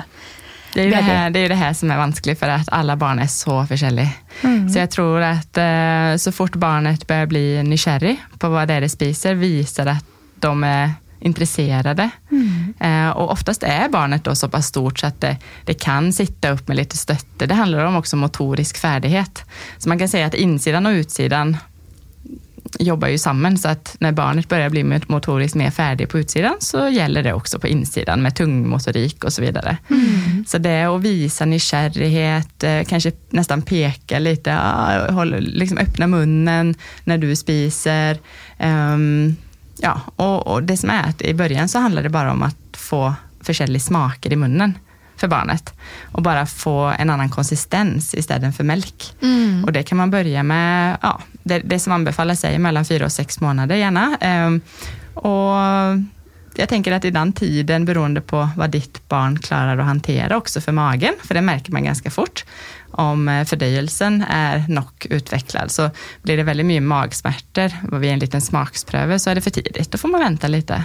[0.75, 2.97] Det är, ju det, här, det är det här som är vanskligt för att alla
[2.97, 4.09] barn är så olika.
[4.73, 8.81] Så jag tror att eh, så fort barnet börjar bli nykärrig på vad det är
[8.81, 10.05] det spiser visar att
[10.41, 10.91] de är
[11.21, 12.11] intresserade.
[12.81, 16.51] Eh, och oftast är barnet då så pass stort så att det, det kan sitta
[16.51, 17.47] upp med lite stötte.
[17.47, 19.45] Det handlar om också motorisk färdighet.
[19.79, 21.57] Så man kan säga att insidan och utsidan
[22.79, 26.89] jobbar ju samman så att när barnet börjar bli motoriskt mer färdig på utsidan så
[26.89, 29.77] gäller det också på insidan med tungmotorik och så vidare.
[30.47, 36.07] Så det är att visa nykärlighet, eh, kanske nästan peka lite, ah, håll, liksom öppna
[36.07, 38.19] munnen när du spiser.
[38.59, 39.37] Ehm,
[39.79, 42.57] ja, och, och det som är att i början så handlar det bara om att
[42.73, 44.75] få försäljliga smaker i munnen
[45.17, 45.75] för barnet
[46.13, 49.15] och bara få en annan konsistens istället för mjölk.
[49.67, 53.13] Och det kan man börja med, ja, det, det som anbefalles sig mellan fyra och
[53.13, 54.17] sex månader gärna.
[54.21, 54.61] Ehm,
[55.15, 55.57] och
[56.57, 60.61] jag tänker att i den tiden, beroende på vad ditt barn klarar att hantera också
[60.61, 62.45] för magen, för det märker man ganska fort,
[62.91, 65.91] om eh, fördöjelsen är nog utvecklad, så
[66.23, 69.99] blir det väldigt mycket magsmärtor vid en liten smakspröve så är det för tidigt, då
[69.99, 70.85] får man vänta lite.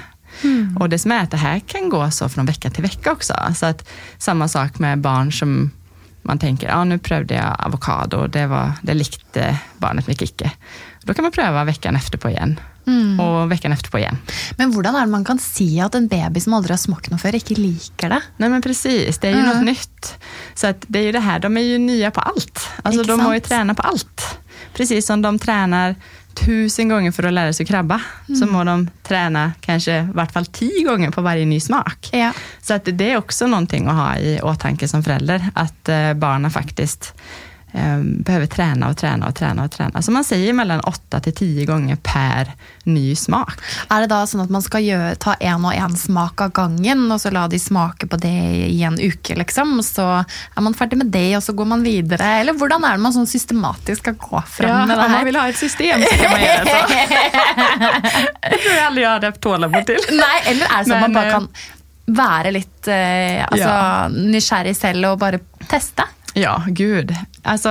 [0.79, 3.33] Och det som är att det här kan gå så från vecka till vecka också.
[3.55, 5.71] Så att samma sak med barn som
[6.21, 10.51] man tänker, ja nu prövade jag avokado, det, var, det likte barnet mycket icke.
[11.03, 12.59] Då kan man pröva veckan efter på igen.
[13.19, 14.17] Och veckan efter på igen.
[14.57, 17.35] Men er det man kan si at en baby som aldri har smakt noe før,
[17.37, 18.21] ikke liker det?
[18.37, 19.53] Nej men precis, det är ju Ja.
[19.53, 20.17] något nytt.
[20.55, 22.67] Så att det är ju det här, de är ju nya på allt.
[22.83, 23.47] Alltså Inte de må ju sant?
[23.49, 24.39] träna på allt.
[24.73, 25.95] Precis som de tränar
[26.45, 28.01] tusen gånger för att lära sig krabba,
[28.39, 32.09] så må de träna kanske i vart fall tio gånger på varje ny smak.
[32.11, 32.33] Ja.
[32.61, 36.51] Så att det är också någonting att ha i åtanke som förälder, att eh, barnen
[36.51, 37.13] faktiskt
[38.23, 40.01] behöver träna och träna och träna och träna.
[40.01, 42.51] Så man säger mellan åtta till tio gånger per
[42.83, 43.59] ny smak.
[43.89, 47.21] Er det da sånn at man gjøre, ta en og en smak av gangen, og
[47.21, 48.33] så la de smake på det
[48.69, 49.79] i en uke, liksom?
[49.85, 52.39] Så er man ferdig med det, og så går man videre?
[52.41, 55.39] Eller hvordan er det man sånn systematisk skal gå fram med det om man vill
[55.39, 56.79] ha ett system så kan man göra så.
[58.49, 59.99] det tror jag aldrig jag hade haft tålamod till.
[60.11, 61.49] Nei, eller er det sånn at man bare kan
[62.09, 64.07] være litt eh, altså, Ja.
[64.09, 66.05] nysgjerrig selv og bare teste?
[66.41, 67.15] Ja, gud.
[67.41, 67.69] Alltså,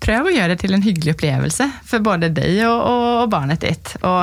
[0.00, 3.60] pröv att göra det till en hygglig upplevelse för både dig och, och, och barnet
[3.60, 3.96] ditt.
[4.00, 4.20] Och,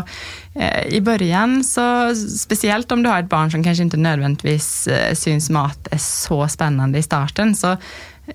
[0.61, 5.13] eh, I början, så, speciellt om du har ett barn som kanske inte nödvändigtvis eh,
[5.13, 7.77] syns mat är så spännande i starten, så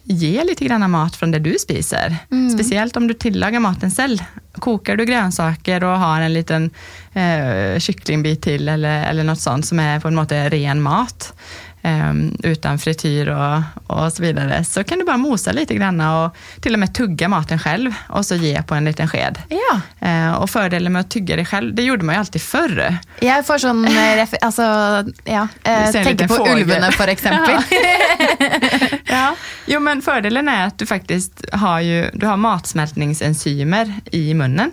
[0.03, 2.17] ge lite grann mat från det du spiser.
[2.55, 4.19] Speciellt om du tillagar maten själv.
[4.53, 6.71] Kokar du grönsaker och har en liten
[7.13, 11.35] eh, kycklingbit till eller, eller något sånt som är på en måte ren mat,
[12.43, 16.73] utan frityr och, och så vidare, så kan du bara mosa lite grann och till
[16.73, 19.39] och med tugga maten själv och så ge på en liten sked.
[19.49, 19.81] Ja.
[20.09, 22.99] Uh, och fördelen med att tugga det själv, det gjorde man ju alltid förr.
[23.23, 24.65] Jeg får sånn eh, Altså,
[25.25, 25.49] ja.
[25.63, 26.63] Eh, liten på fågel.
[26.63, 27.63] ulvene, for eksempel.
[29.07, 29.37] Ja.
[29.67, 34.71] Jo, men fördelen är att du faktiskt har, ju, du har matsmältningsenzymer i munnen.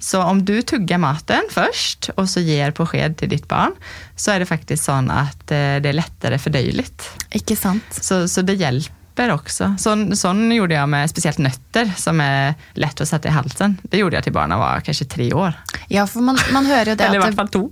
[0.00, 3.72] Så om du tuggar maten först och så ger på sked till ditt barn,
[4.20, 7.10] så är det faktiskt så att eh, det är lättare fördöjligt.
[7.30, 7.84] Ikke sant?
[7.90, 9.74] Så, så det hjälper också.
[9.78, 13.78] Sån, sån gjorde jag med speciellt nötter som är lätt att sätta i halsen.
[13.82, 15.52] Det gjorde jag till barnen var kanske tre år.
[15.88, 17.70] Ja, for man, man hører jo det Eller i hvert fall to.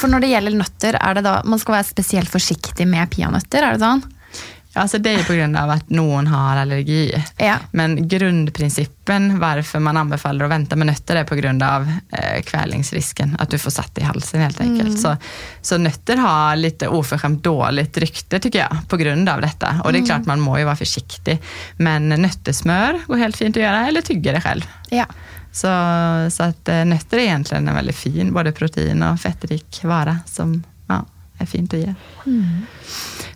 [0.00, 3.62] For når det gjelder nøtter, er det da man skal være spesielt forsiktig med peanøtter?
[3.62, 4.02] Er det sånn?
[4.76, 7.24] Alltså det är på grund av att någon har allergi.
[7.36, 7.54] Ja.
[7.70, 13.36] Men grundprincipen varför man anbefaller att vänta med nötter är på grund av eh, kvävlingsrisken,
[13.38, 15.00] att du får satt i halsen helt enkelt.
[15.00, 15.16] Så,
[15.62, 19.80] så nötter har lite oförskämt dåligt rykte tycker jag, på grund av detta.
[19.84, 21.42] Och det är klart man må ju vara försiktig.
[21.76, 24.66] Men nöttesmör går helt fint att göra, eller tygga det själv.
[24.90, 25.06] Ja.
[25.52, 25.68] Så,
[26.30, 30.62] så att eh, nötter är egentligen en väldigt fin, både protein och fettrik vara som
[31.38, 31.94] är fint att ge.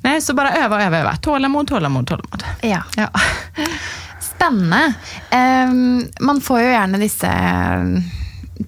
[0.00, 1.16] Nej, så bara öva, öva, öva.
[1.16, 2.44] Tålamod, tålamod, tålamod.
[2.62, 2.82] ja.
[2.96, 3.08] Ja.
[4.20, 4.92] Spennende.
[5.30, 7.84] Ehm, man får jo gjerne disse eh,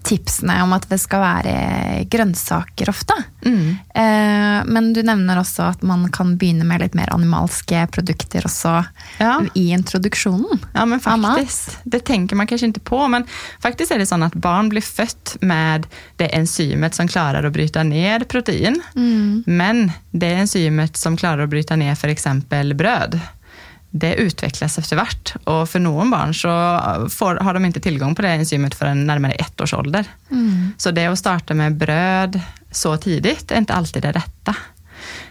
[0.03, 3.15] tipsene om at det skal være grønnsaker ofte.
[3.45, 3.77] Mm.
[3.95, 8.85] Eh, men du nevner også at man kan begynne med litt mer animalske produkter også
[9.19, 9.41] Ja.
[9.55, 10.59] i introduksjonen.
[10.75, 11.79] Ja men faktiskt.
[11.85, 13.27] Det tänker man kanske inte på men
[13.61, 17.83] faktiskt är det så att barn blir fött med det enzymet som klarar att bryta
[17.83, 18.83] ner protein.
[19.47, 23.21] Men det enzymet som klarar att bryta ner för exempel bröd,
[23.95, 25.35] det utvecklas eftervart.
[25.45, 26.49] Och för någon barn så
[27.11, 30.05] får, har de inte tillgång på det enzymet förrän närmare ett års ålder.
[30.77, 34.57] Så det att starta med bröd så tidigt är inte alltid det rätta.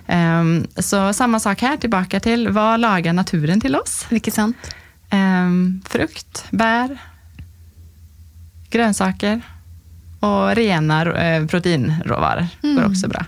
[0.07, 4.05] Ehm, så samma sak här, tillbaka till vad lagar naturen till oss?
[4.09, 4.57] Ikke sant?
[5.09, 6.97] Ehm, frukt, bär,
[8.69, 9.41] grönsaker
[10.19, 13.25] och rena eh, proteinråvaror går också bra.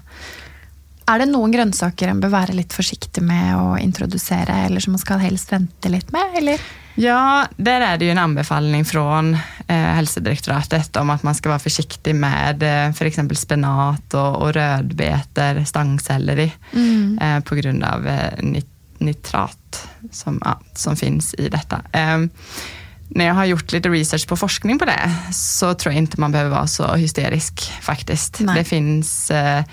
[1.10, 5.02] Er det noen grønnsaker en bør være litt forsiktig med å introdusere, eller som man
[5.04, 6.40] skal helst vente litt med?
[6.40, 6.64] Eller?
[6.96, 9.34] Ja, där är det ju en anbefallning från
[9.68, 14.54] eh, hälsodirektoratet om att man ska vara försiktig med eh, för exempel spenat och, och
[14.54, 16.52] rödbetor, stångselleri
[17.22, 21.82] eh, på grund av eh, nit, nitrat som, ja, som finns i detta.
[21.92, 22.30] Ehm,
[23.08, 26.32] när jag har gjort lite research på forskning på det så tror jag inte man
[26.32, 28.40] behöver vara så hysterisk faktiskt.
[28.40, 28.56] Nej.
[28.56, 29.64] Det finns eh,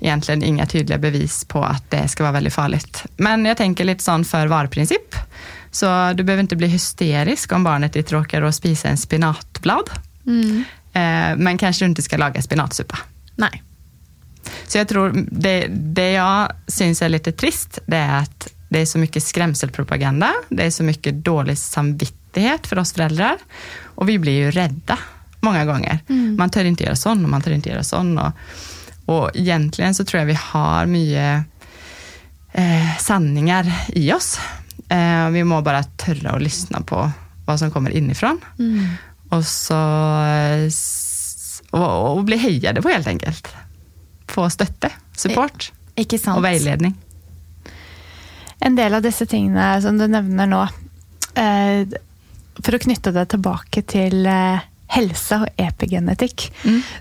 [0.00, 3.04] egentligen inga tydliga bevis på att det ska vara väldigt farligt.
[3.16, 5.14] Men jag tänker lite sån för var-princip.
[5.70, 9.90] Så du behöver inte bli hysterisk om barnet ditt råkar att spisa en spinatblad.
[10.92, 12.98] Eh, men kanske du inte ska laga spinatsuppa.
[13.36, 13.62] Nei.
[14.66, 18.86] Så jag tror det, det jag syns är lite trist, det är att det är
[18.86, 23.36] så mycket skrämselpropaganda, det är så mycket dålig samvittighet för oss föräldrar.
[23.84, 24.98] Och vi blir ju rädda
[25.40, 25.98] många gånger.
[26.36, 28.18] Man tör inte göra sån och man tör inte göra sån.
[28.18, 28.32] Och,
[29.10, 31.44] och egentligen så tror jag vi har mycket
[32.52, 34.40] eh, sanningar i oss.
[34.88, 37.10] Eh, vi må bara törra och lyssna på
[37.46, 38.40] vad som kommer inifrån.
[39.28, 39.74] Och så
[40.24, 40.70] eh,
[41.70, 43.48] och, och bli hejade på helt enkelt.
[44.26, 46.38] Få støtte, support Ikke sant?
[46.38, 46.94] och vägledning.
[48.58, 50.62] En del av disse tingene som du nevner nå,
[51.34, 51.88] eh,
[52.62, 56.48] for å knytte det tilbake til eh, helse og epigenetikk,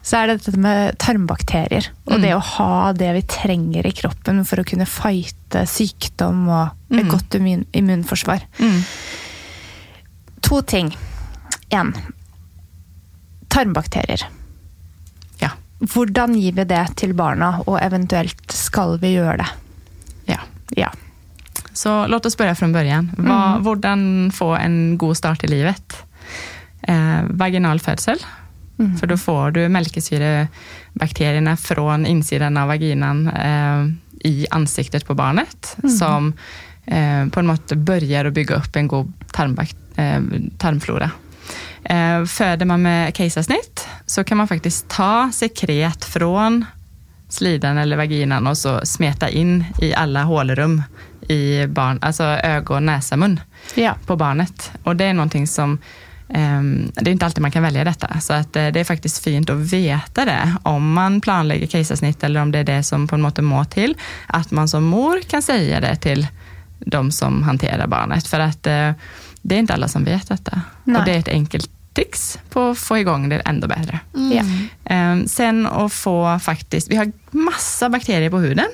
[0.05, 1.87] så er det dette med tarmbakterier.
[2.09, 6.93] Og det å ha det vi trenger i kroppen for å kunne fighte sykdom og
[6.93, 8.45] et godt immun immunforsvar.
[10.45, 10.93] To ting.
[11.73, 11.93] Én.
[13.49, 14.27] Tarmbakterier.
[15.41, 15.49] Ja.
[15.79, 19.49] Hvordan gir vi det til barna, og eventuelt skal vi gjøre det?
[20.29, 20.39] ja.
[20.77, 20.91] Ja.
[21.73, 23.11] Så låt oss börja från början.
[23.17, 26.03] Vad, Hvordan få en god start i livet?
[26.89, 28.17] Eh, vaginal födsel.
[28.99, 33.85] För då får du mjölkesyrebakterierna från insidan av vaginan eh,
[34.29, 35.77] i ansiktet på barnet.
[35.99, 36.33] Som
[36.85, 39.13] eh, på något sätt börjar att bygga upp en god
[39.95, 40.19] eh,
[40.57, 41.11] tarmflora.
[41.83, 46.65] Eh, föder man med kejsarsnitt så kan man faktiskt ta sekret från
[47.29, 50.83] slidan eller vaginan och så smeta in i alla hålrum
[51.27, 53.39] i barn, alltså ögon, näsa, mun
[53.75, 53.95] Ja.
[54.05, 54.71] på barnet.
[54.83, 55.77] Och det är någonting som
[56.93, 59.49] det är inte alltid man kan välja detta, så att eh, det är faktiskt fint
[59.49, 63.35] att veta det om man planlägger kejsarsnitt eller om det är det som på något
[63.35, 66.27] sätt må till, att man som mor kan säga det till
[66.79, 68.91] de som hanterar barnet, för att eh,
[69.41, 70.61] det är inte alla som vet detta.
[70.83, 70.99] Nej.
[70.99, 73.99] Och det är ett enkelt trix på att få igång det ändå bättre.
[74.13, 74.43] Ja.
[74.85, 78.69] Ehm, sen att få faktiskt, vi har massa bakterier på huden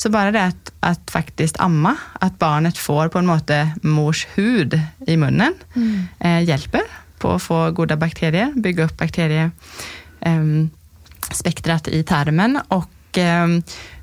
[0.00, 4.80] Så bara det att, att faktiskt amma, att barnet får på en måte mors hud
[5.06, 6.06] i munnen, Mm.
[6.20, 6.80] eh, hjälper
[7.18, 13.46] på att få goda bakterier, bygga upp bakteriespektrat i tarmen och eh,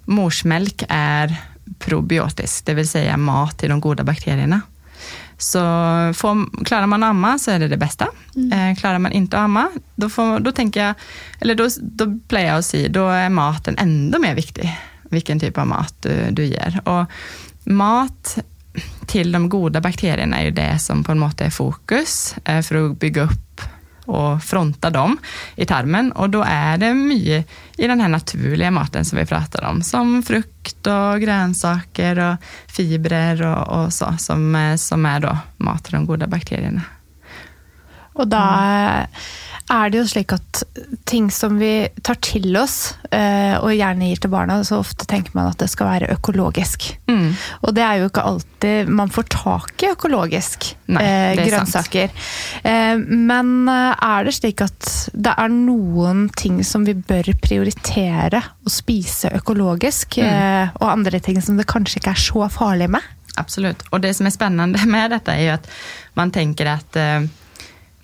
[0.05, 1.35] morsmjölk är
[1.79, 4.61] probiotisk, det vill säga mat till de goda bakterierna.
[5.37, 5.59] Så
[6.15, 8.07] får, klarar man att amma så är det det bästa.
[8.53, 10.93] Eh, klarar man inte att amma, då, får, då tänker jag,
[11.39, 14.77] eller då, då playar jag och säger, då är maten ändå mer viktig.
[15.15, 16.81] Vilken typ av mat du, du ger.
[16.83, 17.05] Och
[17.63, 18.37] mat
[19.07, 22.75] till de goda bakterierna är ju det som på något måte är fokus eh, för
[22.75, 23.61] att bygga upp
[24.05, 25.17] och fronta dem
[25.55, 26.11] i tarmen.
[26.11, 27.47] Och då är det mycket
[27.77, 32.35] i den här naturliga maten som vi pratar om, som frukt och grönsaker och
[32.67, 36.81] fibrer och, och så, som, eh, som är då mat till de goda bakterierna.
[38.15, 39.07] Og da
[39.71, 40.61] er det jo slik at
[41.09, 45.33] ting som vi tar til oss, eh, og gjerne gir til barna, så ofte tenker
[45.37, 46.87] man at det skal være økologisk.
[47.09, 47.31] Mm.
[47.65, 52.13] Og det er jo ikke alltid man får tak i økologisk Nei, eh, er grønnsaker.
[52.61, 58.71] Eh, men er det slik at det er noen ting som vi bør prioritere å
[58.71, 63.13] spise økologisk, eh, og andre ting som det kanskje ikke er så farlig med?
[63.35, 63.81] Absolut.
[63.81, 65.69] Och det som är spännande med detta är ju att
[66.13, 67.21] man tänker att eh,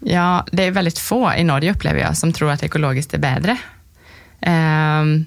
[0.01, 3.57] ja, det är väldigt få i Norge upplever jag som tror att ekologiskt är bättre.
[4.41, 5.25] Ehm,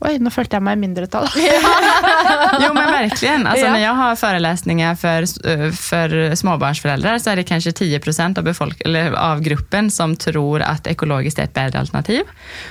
[0.00, 1.26] Oi, nå følte jeg meg i mindretall.
[2.64, 3.46] jo men verkligen.
[3.46, 3.72] Alltså, Ja.
[3.72, 8.44] När jag har föreläsningar för, eh, för småbarnsföräldrar så är det kanske 10 procent av,
[8.44, 12.22] befolk- eller av gruppen som tror att ekologiskt är ett bättre alternativ.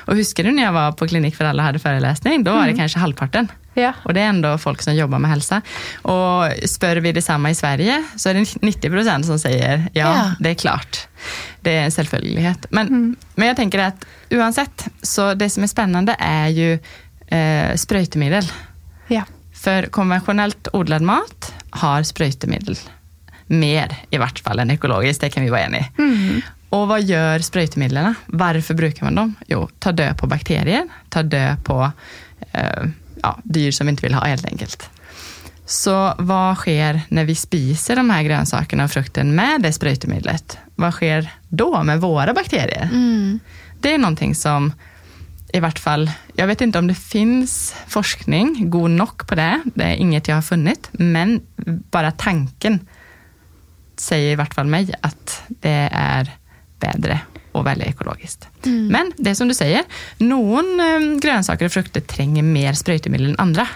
[0.05, 2.43] Och huskar du när jag var på Klinik för alla och hade föreläsning?
[2.43, 3.47] Då var det kanske halvparten.
[3.77, 3.93] Ja.
[4.03, 5.61] Och det är ändå folk som jobbar med hälsa.
[6.01, 10.31] Och spör vi detsamma i Sverige så är det 90 procent som säger ja, Ja.
[10.39, 11.07] det är klart.
[11.61, 12.65] Det är en självföljlighet.
[12.69, 16.79] Men, men jag tänker att oavsett, så det som är spännande är ju
[17.27, 18.51] eh, spröjtemedel.
[19.07, 19.23] Ja.
[19.53, 22.77] För konventionellt odlad mat har spröjtemedel.
[23.47, 26.41] Mer i vart fall än ekologiskt, det kan vi vara eniga i.
[26.69, 28.15] Och vad gör spröjtemedlen?
[28.25, 29.35] Varför brukar man dem?
[29.47, 31.91] Jo, ta död på bakterier, ta död på
[32.51, 32.83] eh,
[33.25, 34.89] ja, dyr som vi inte vill ha helt enkelt.
[35.65, 40.57] Så vad sker när vi spiser de här grönsakerna och frukten med det spröjtemedlet?
[40.75, 42.89] Vad sker då med våra bakterier?
[43.79, 44.73] Det är någonting som
[45.53, 49.83] i vart fall, jag vet inte om det finns forskning god nog på det, det
[49.83, 51.41] är inget jag har funnit, men
[51.91, 52.87] bara tanken
[53.97, 56.31] säger i vart fall mig att det är
[56.79, 57.19] bättre
[57.51, 58.47] att välja ekologiskt.
[58.63, 59.83] Men det är som du säger,
[60.17, 63.67] någon eh, grönsaker och frukter tränger mer spröjtemedel än andra.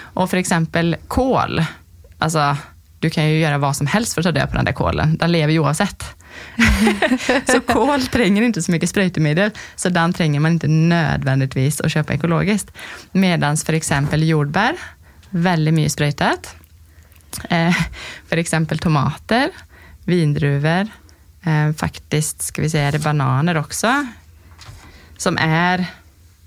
[0.00, 1.64] Och för exempel kål,
[2.18, 2.56] alltså
[2.98, 5.16] du kan ju göra vad som helst för att ta död på den där kålen,
[5.16, 6.04] den lever ju oavsett.
[7.46, 12.14] så kål tränger inte så mycket spröjtemedel, så den tränger man inte nödvändigtvis att köpa
[12.14, 12.72] ekologiskt.
[13.12, 14.76] Medan för exempel jordbär,
[15.30, 16.56] väldigt mycket spröjtat.
[17.50, 17.76] Eh,
[18.28, 19.50] för exempel tomater,
[20.04, 20.88] vindruvor,
[21.46, 24.06] eh, faktiskt ska vi säga det bananer också.
[25.18, 25.86] Som är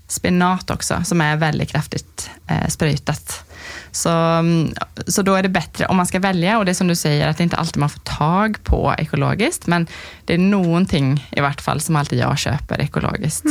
[0.08, 3.44] spenat också, som är väldigt kraftigt eh, spröjtat.
[3.90, 4.74] Så, mm,
[5.06, 7.28] så då är det bättre om man ska välja, och det är som du säger,
[7.28, 9.86] att det inte alltid man får tag på ekologiskt, men
[10.24, 13.44] det är någonting i vart fall som alltid jag köper ekologiskt.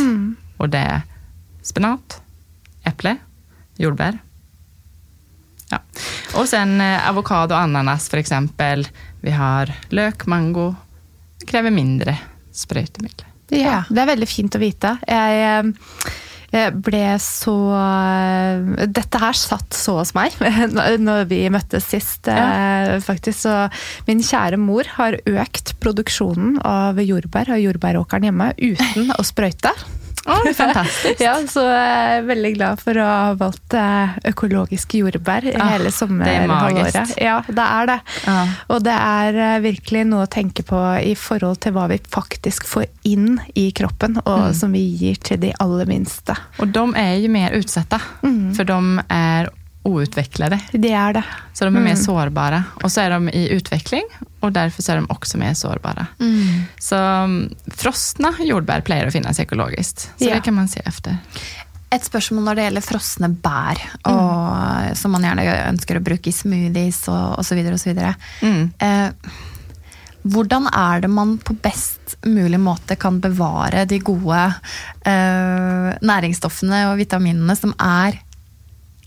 [0.58, 1.02] Och det är
[1.62, 2.22] spenat,
[2.84, 3.18] äpple,
[3.76, 4.18] jordbär.
[5.70, 5.80] Ja.
[6.34, 8.88] Och sen eh, avokado och ananas för exempel.
[9.22, 10.76] Vi har lök, mango,
[11.50, 12.16] kräver mindre
[12.56, 13.30] sprøytemidler.
[13.56, 14.94] Ja, det er veldig fint å vite.
[15.10, 16.18] Jeg, eh,
[16.54, 20.36] jeg ble så eh, Dette her satt så hos meg
[21.08, 23.48] når vi møttes sist, eh, faktisk.
[23.48, 23.56] Så
[24.10, 29.74] min kjære mor har økt produksjonen av jordbær og jordbæråkeren hjemme uten å sprøyte.
[30.30, 31.22] Oh, fantastiskt.
[31.24, 35.74] Ja, så jeg er veldig glad for å ha valgt eh, økologiske jordbær i Ah,
[35.74, 37.16] hele det er sommerhalvåret.
[37.22, 38.00] Ja, det er det.
[38.26, 38.40] Ja.
[38.70, 42.68] Og det er eh, virkelig noe å tenke på i forhold til hva vi faktisk
[42.70, 46.36] får inn i kroppen, og som vi gir til de aller minste.
[46.60, 48.02] Och de är ju mer utsatta,
[48.58, 49.50] för de är
[49.84, 50.60] outvecklade.
[50.72, 51.24] Det er det.
[51.54, 52.64] Så de är mer sårbara.
[52.84, 54.04] Och så är de i utveckling
[54.40, 56.08] och därför så är de också mer sårbara.
[56.80, 60.00] Så mm, frostna jordbär pleier å finnes ekologiskt.
[60.18, 60.36] Så Ja.
[60.36, 61.18] det kan man se efter.
[61.92, 66.34] Et spørsmål når det gjelder frosne bær, og, som man gjerne ønsker å bruke i
[66.36, 67.58] smoothies og osv.
[67.74, 68.04] osv.
[68.46, 68.72] Mm.
[68.80, 69.10] Eh,
[70.30, 74.54] hvordan er det man på best mulig måte kan bevare de gode
[75.08, 78.20] eh, næringsstoffene og vitaminene som er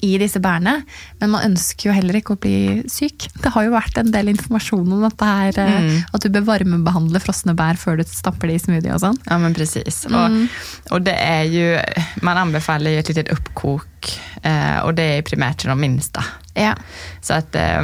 [0.02, 0.82] i disse bærene,
[1.20, 3.28] men man ønsker jo heller ikke å bli syk.
[3.42, 6.04] Det har jo vært en del informasjon om dette her, eh, Mm.
[6.14, 9.18] at du bør varmebehandle frosne bær før du stapper det i smoothie og sånn.
[9.30, 10.06] Ja men precis.
[10.06, 10.48] Mm.
[10.84, 11.78] Och, och det är ju,
[12.22, 16.24] man anbefaller ju ett litet uppkok eh, och det är primärt till de minsta.
[16.54, 16.74] Ja.
[17.20, 17.82] Så att eh,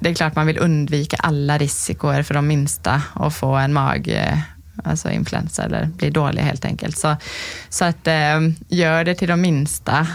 [0.00, 4.08] det är klart man vill undvika alla risker för de minsta och få en mag,
[4.08, 4.38] eh,
[4.84, 6.98] alltså influensa eller bli dåliga helt enkelt.
[6.98, 7.16] Så,
[7.68, 10.06] så att eh, gör det till de minsta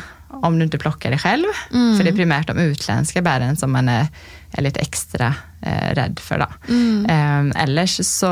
[0.41, 1.45] om du inte plockar det själv.
[1.73, 1.97] Mm.
[1.97, 4.07] För det är primärt de utländska bären som man är,
[4.51, 6.39] är lite extra eh, rädd för.
[6.39, 6.73] Då.
[6.73, 7.05] Mm.
[7.53, 8.27] Eh, ellers så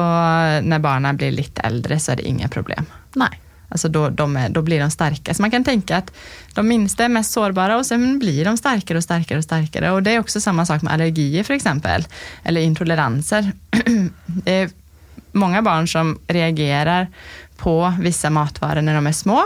[0.61, 2.85] när barnen blir lite äldre så är det inga problem.
[3.13, 3.29] Nei.
[3.71, 5.33] Alltså då, de är, då blir de starka.
[5.33, 6.13] Så man kan tänka att
[6.53, 9.91] de minsta är mest sårbara och sen blir de starkare och starkare och starkare.
[9.91, 12.07] Och det är också samma sak med allergier för exempel.
[12.43, 13.51] Eller intoleranser.
[14.25, 14.69] Det är
[15.31, 17.07] många barn som reagerar
[17.57, 19.43] på vissa matvaror när de är små.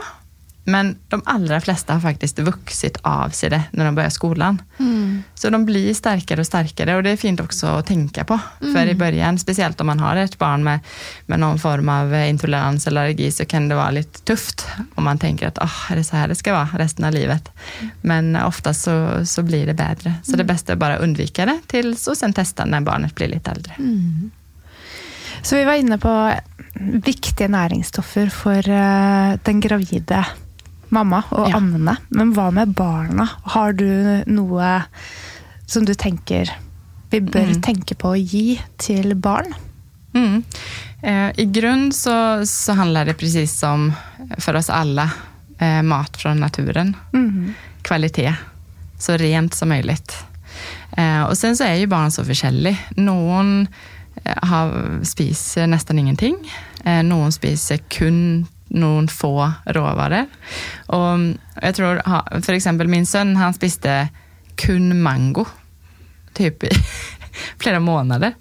[0.68, 4.62] Men de allra flesta har faktiskt vuxit av sig det när de börjar skolan.
[4.80, 5.24] Mm.
[5.34, 8.40] Så de blir starkare och starkare och det är fint också att tänka på.
[8.60, 10.80] För i början, speciellt om man har ett barn med,
[11.26, 15.04] med någon form av eh, intolerans eller allergi, så kan det vara lite tufft om
[15.04, 17.52] man tänker att oh, är det så här det ska vara resten av livet.
[18.02, 20.14] Men ofta så, så blir det bättre.
[20.24, 23.28] Så det bästa är bara att undvika det tills och sen testa när barnet blir
[23.28, 23.74] lite äldre.
[25.42, 26.34] Så vi var inne på
[27.04, 30.26] viktige næringsstoffer for eh, den gravide
[30.96, 31.58] mamma og Ja.
[31.60, 31.98] ammende.
[32.10, 33.28] Men hva med barna?
[33.56, 34.84] Har du noe
[35.68, 36.50] som du tenker
[37.12, 37.62] vi bør Mm.
[37.62, 39.54] tenke på å gi til barn?
[40.14, 40.44] Mm.
[41.04, 43.94] Eh, I grund så, så handlar det precis som
[44.38, 45.10] för oss alla,
[45.60, 46.96] eh, mat från naturen.
[47.14, 47.54] Mhm.
[47.82, 48.36] kvalitet.
[49.00, 50.16] Så rent som möjligt.
[50.98, 52.78] Eh, och sen så är ju barn så forskjellig.
[52.96, 53.68] Någon
[54.24, 56.36] eh, har, spiser nästan ingenting.
[56.86, 60.26] Eh, någon spiser kun noen få råvarer.
[60.86, 62.02] Och mm, jag tror,
[62.42, 64.08] för exempel min son, han spiste
[64.56, 65.46] kun mango.
[66.34, 66.70] Typ i
[67.60, 68.34] flera månader.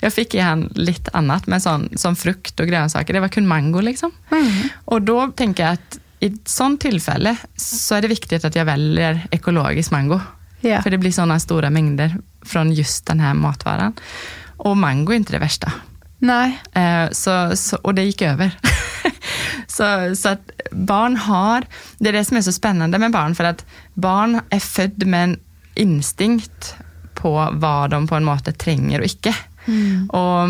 [0.00, 3.14] Jag fick ge han lite annat, men sån, som frukt och grönsaker.
[3.14, 4.12] Det var kun mango liksom.
[4.84, 8.64] Och då tänker jag att i ett sånt tillfälle så är det viktigt att jag
[8.64, 10.20] väljer ekologisk mango.
[10.60, 10.82] Ja.
[10.82, 13.92] För det blir sådana stora mängder från just den här matvaran.
[14.56, 15.72] Och mango är inte det värsta.
[16.18, 16.58] Nei.
[16.72, 18.50] Eh, så, så, och det gick över.
[19.70, 21.64] så, så att barn har,
[21.98, 23.64] det är det som är så spännande med barn, för att
[23.94, 25.40] barn är född med en
[25.74, 26.74] instinkt
[27.14, 29.34] på vad de på en måte trenger och icke.
[30.08, 30.48] Och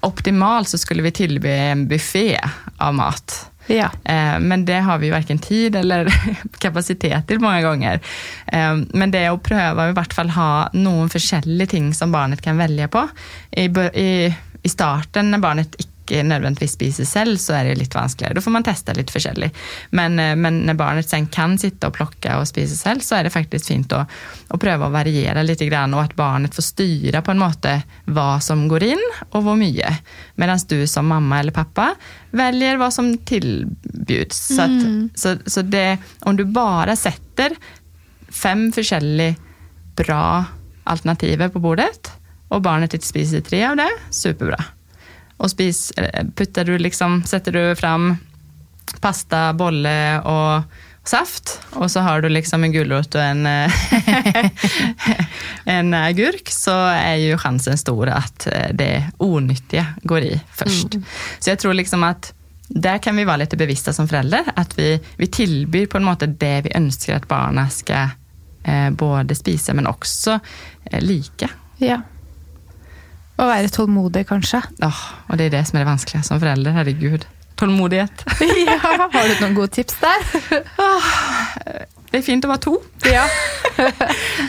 [0.00, 2.40] optimalt så skulle vi tillbe en buffé
[2.76, 3.50] av mat.
[3.66, 3.90] Ja.
[4.04, 6.14] Eh, Men det har vi varken tid eller
[6.58, 8.00] kapacitet till många gånger.
[8.46, 12.42] Eh, Men det är att pröva i vart fall ha noen forskjellige ting som barnet
[12.42, 13.08] kan välja på.
[13.50, 18.34] I, i starten när barnet ikke nødvendigvis spiser selv, så är det lite vanskeligere.
[18.34, 19.50] Då får man testa lite forskjellig.
[19.90, 23.24] Men, eh, men när barnet sen kan sitta och plocka och spisa selv, så är
[23.24, 24.08] det faktiskt fint att,
[24.48, 28.42] att pröva att variera lite grann och att barnet får styra på en måte vad
[28.42, 29.00] som går in
[29.30, 29.94] och hur mycket.
[30.34, 31.94] Medan du som mamma eller pappa
[32.30, 34.46] väljer vad som tillbjuds.
[34.56, 34.70] Så, att,
[35.14, 37.50] så, så det, om du bara sätter
[38.28, 39.34] fem forskjellige
[39.96, 40.44] bra
[40.84, 42.12] alternativer på bordet
[42.48, 44.64] och barnet inte spiser tre av det, superbra.
[45.36, 48.16] Och spis, eh, puttar du liksom, sätter du fram
[49.00, 50.62] pasta, bolle och
[51.04, 53.72] saft och så har du liksom en gulrot och en, eh,
[55.64, 60.88] en agurk så är ju chansen stor att eh, det onyttiga går i först.
[61.38, 62.34] Så jag tror liksom att
[62.68, 66.26] där kan vi vara lite bevissta som förälder, att vi, vi tillbyr på en måte
[66.26, 68.08] det vi önskar att barnen ska
[68.64, 70.40] eh, både spisa men också
[70.84, 71.50] eh, lika.
[71.76, 72.02] ja.
[73.36, 74.62] Å være tålmodig, kanskje.
[74.82, 77.26] Åh, och det är det som är det vanskliga som förälder, herregud.
[77.54, 78.24] Tålmodighet.
[78.66, 78.78] ja.
[79.12, 80.62] Har du noen gode tips der?
[82.10, 82.78] Det är fint att vara to.
[83.04, 83.26] Ja.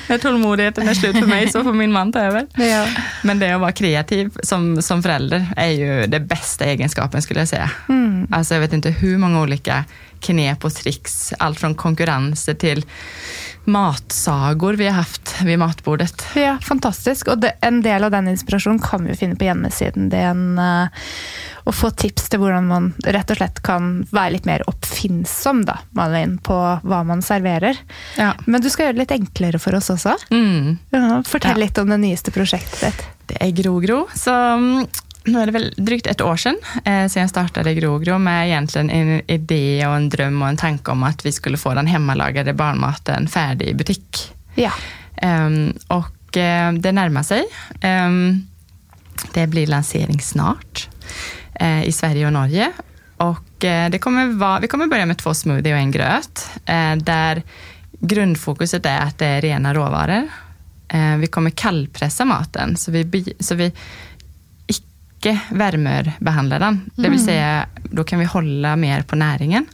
[0.07, 2.47] När tålmodigheten är slut för mig så får min man ta över.
[2.55, 2.87] ja.
[3.23, 7.47] Men det att vara kreativ som, som förälder är ju det bästa egenskapen skulle jag
[7.47, 7.71] säga.
[7.89, 8.27] Mm.
[8.31, 9.85] Alltså jag vet inte hur många olika
[10.19, 12.85] knep och tricks, allt från konkurrenser till
[13.65, 16.25] matsagor vi har haft vid matbordet.
[16.35, 17.27] Ja, fantastisk.
[17.33, 20.57] Og det, en del av den inspirasjonen kan vi finne på hjemmesiden din.
[20.59, 20.87] eh,
[21.65, 25.79] og få tips til hvordan man rett og slett kan være litt mer oppfinnsom da,
[25.97, 26.53] Malin, på
[26.85, 27.79] hva man serverer.
[28.21, 28.35] Ja.
[28.45, 30.13] Men du skal gjøre det litt enklere for oss også.
[30.29, 30.77] Mm.
[30.93, 31.63] Ja, fortell Ja.
[31.65, 33.05] litt om det nyeste prosjektet ditt.
[33.27, 34.07] Det är Grogro.
[34.13, 34.29] Så
[35.25, 38.89] nu är det väl drygt ett år sedan, eh, sedan jag startade Grogro med egentligen
[38.89, 42.53] en idé och en dröm och en tanke om att vi skulle få den hemmalagade
[42.53, 44.33] barnmaten färdig i butik.
[44.55, 44.71] Ja.
[45.17, 47.45] Ehm, och eh, det närmar sig.
[47.81, 48.47] Ehm,
[49.33, 50.89] det blir lansering snart
[51.55, 52.71] eh, i Sverige och Norge.
[53.17, 56.49] Och eh, det kommer vara, vi kommer börja med två smoothie och en gröt.
[56.65, 57.43] Eh, där
[57.99, 60.27] grundfokuset är att det är rena råvaror.
[60.87, 63.71] Eh, vi kommer kallpressa maten, så vi, så vi
[65.25, 66.73] icke värmebehandlar den.
[66.73, 66.89] Mm.
[66.95, 67.25] Det vill mm.
[67.25, 69.65] säga, då kan vi hålla mer på näringen.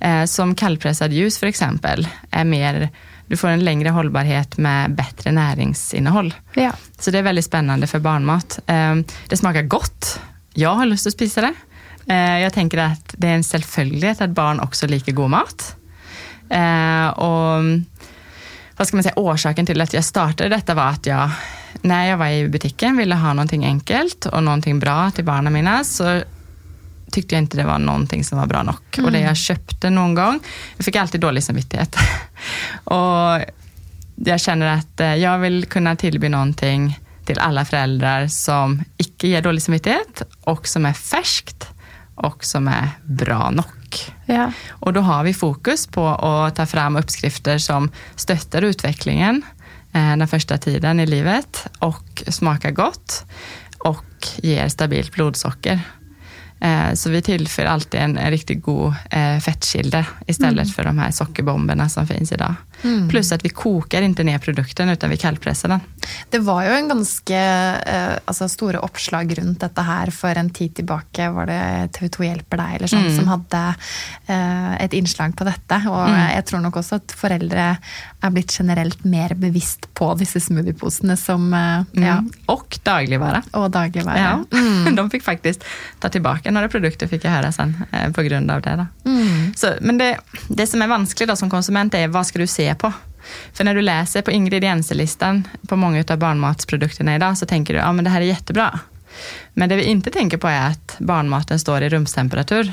[0.00, 2.88] Eh, som kallpressad ljus för exempel, är mer
[3.26, 6.34] du får en längre hållbarhet med bättre näringsinnehåll.
[6.54, 6.72] Ja.
[6.98, 8.58] Så det är väldigt spännande för barnmat.
[8.66, 8.94] Eh,
[9.28, 10.20] det smakar gott.
[10.54, 11.54] Jag har lust att spisa det.
[12.06, 15.76] Eh, jag tänker att det är en självföljlighet att barn också liker god mat.
[17.16, 17.62] Och
[18.76, 21.30] vad ska man säga, orsaken till att jag startade detta var att jag,
[21.82, 25.84] när jag var i butiken, ville ha någonting enkelt och någonting bra till barnen mina,
[25.84, 26.22] så
[27.10, 28.76] tyckte jag inte det var någonting som var bra nog.
[28.92, 29.06] Mm.
[29.06, 30.40] Och det jag köpte någon gång,
[30.76, 31.96] jag fick alltid dålig samvittighet.
[32.84, 33.40] och
[34.14, 39.42] jag känner att eh, jag vill kunna tillby någonting till alla föräldrar som icke ger
[39.42, 41.68] dålig samvittighet och som är färskt
[42.14, 43.64] och som är bra nog.
[44.26, 44.52] Ja.
[44.68, 49.42] Och då har vi fokus på att ta fram uppskrifter som stöttar utvecklingen
[49.92, 53.24] den första tiden i livet och smakar gott
[53.78, 55.80] och ger stabilt blodsocker.
[56.60, 60.72] Eh, så vi tillför alltid en, en riktigt god eh, fettkilde istället mm.
[60.72, 62.54] för de här sockerbomberna som finns idag.
[62.82, 63.08] Mm.
[63.08, 65.80] Plus att vi kokar inte ner produkten utan vi kallpressar den.
[66.30, 67.40] Det var ju en ganska
[67.76, 71.32] eh, alltså, stora uppslag runt detta här för en tid tillbaka.
[71.32, 73.18] Var det TV2 hjälper dig eller sånt mm.
[73.18, 73.74] som hade
[74.26, 75.76] eh, ett inslag på detta.
[75.76, 76.34] Och mm.
[76.34, 77.76] jag tror nog också att föräldrar
[78.20, 82.24] är blivit generellt mer bevisst på dessa smoothieposarna som eh, ja.
[82.46, 83.42] Och dagligvara.
[83.50, 84.18] Och dagligvara.
[84.18, 84.58] Ja.
[84.58, 84.96] Mm.
[84.96, 85.64] De fick faktiskt
[85.98, 88.86] ta tillbaka några produkter fick jag höra sen på grund av det.
[89.04, 89.54] Mm.
[89.56, 90.18] Så, men det,
[90.48, 92.92] det som är vanskligt då, som konsument är vad ska du se på?
[93.52, 97.92] För när du läser på ingredienslistan på många av barnmatsprodukterna idag så tänker du, ja
[97.92, 98.78] men det här är jättebra.
[99.54, 102.72] Men det vi inte tänker på är att barnmaten står i rumstemperatur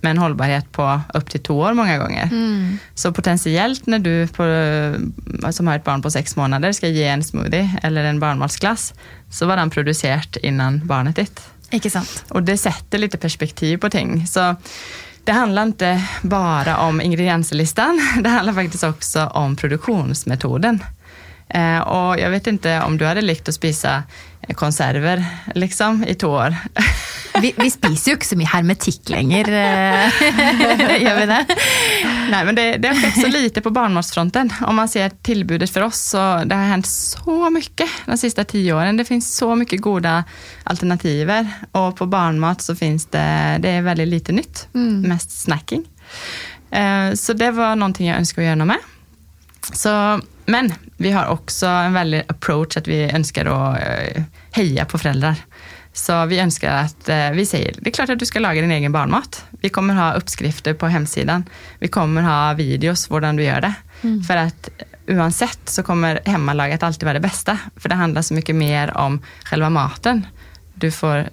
[0.00, 2.22] med en hållbarhet på upp till två år många gånger.
[2.22, 2.78] Mm.
[2.94, 7.24] Så potentiellt när du på, som har ett barn på sex månader ska ge en
[7.24, 8.94] smoothie eller en barnmatsglass,
[9.30, 11.40] så var den producerad innan barnet ditt.
[11.70, 12.24] Inte sant.
[12.28, 14.26] Och det sätter lite perspektiv på ting.
[14.26, 14.56] Så
[15.24, 20.80] det handlar inte bara om ingredienslistan, det handlar faktiskt också om produktionsmetoden.
[21.54, 24.02] Eh, och jag vet inte om du hade likt att spisa
[24.54, 25.24] konserver
[25.54, 26.56] liksom, i två år.
[27.40, 29.50] Vi, vi spiser ju inte så mycket hermetik längre.
[31.00, 31.46] Gör vi det?
[32.30, 34.52] Nej, men det, det har skett så lite på barnmatsfronten.
[34.66, 38.72] Om man ser tillbudet för oss, så det har hänt så mycket de sista tio
[38.74, 38.96] åren.
[38.96, 40.24] Det finns så mycket goda
[40.64, 44.68] alternativer och på barnmat så finns det, det är väldigt lite nytt.
[44.74, 45.00] Mm.
[45.00, 45.84] Mest snacking.
[46.70, 48.78] Eh, så det var någonting jag önskade göra med.
[49.72, 54.98] Så, men vi har också en väldig approach att vi önskar att eh, heja på
[54.98, 55.36] föräldrar.
[55.92, 58.70] Så vi önskar att, eh, vi säger, det är klart att du ska laga din
[58.70, 59.44] egen barnmat.
[59.50, 61.44] Vi kommer ha uppskrifter på hemsidan.
[61.78, 63.74] Vi kommer ha videos hur du gör det.
[64.02, 64.22] Mm.
[64.22, 64.70] För att
[65.08, 67.58] oavsett så kommer hemmalaget alltid vara det bästa.
[67.76, 70.26] För det handlar så mycket mer om själva maten.
[70.74, 71.28] Du får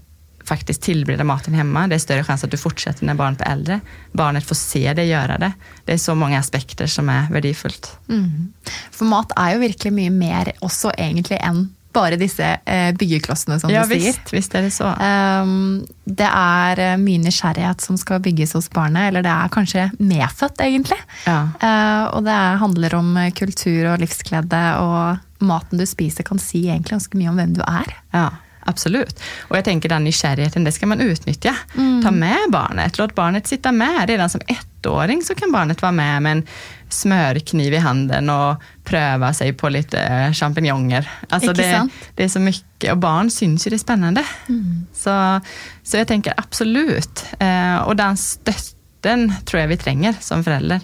[0.52, 1.88] faktiskt tillbereda maten hemma.
[1.88, 3.80] Det är större chans att du fortsätter när barnet är äldre.
[4.12, 5.52] Barnet får se dig göra det.
[5.86, 7.98] Det är så många aspekter som är värdefullt.
[8.10, 8.54] Mm.
[8.92, 13.70] För mat är ju verkligen mycket mer också egentligen än bara dessa eh, byggeklossene, som
[13.70, 14.06] ja, du säger.
[14.06, 14.86] Visst, visst är det så.
[14.86, 19.92] Um, det är eh, mycket nysgjerrighet som ska byggas hos barnet, eller det är kanske
[20.00, 21.04] medfött egentligen.
[21.26, 21.42] Ja.
[21.42, 26.72] Uh, och det handlar om eh, kultur och livsglädje och maten du spiser kan säga
[26.72, 27.98] egentligen ganska mycket om vem du är.
[28.12, 28.30] Ja.
[28.66, 29.22] Absolut.
[29.42, 31.56] Och jag tänker den nykärheten, det ska man utnyttja.
[31.78, 32.04] Mm.
[32.04, 34.10] Ta med barnet, låt barnet sitta med.
[34.10, 36.48] Redan som ettåring så kan barnet vara med med en
[36.90, 41.10] smörkniv i handen och pröva sig på lite champinjoner.
[41.30, 44.26] Alltså det, det, är så mycket, och barn syns ju, det är spännande.
[44.50, 44.88] Mm.
[44.94, 45.42] Så,
[45.84, 47.26] så jag tänker absolut.
[47.40, 50.80] Eh, och den stötten tror jag vi tränger som förälder.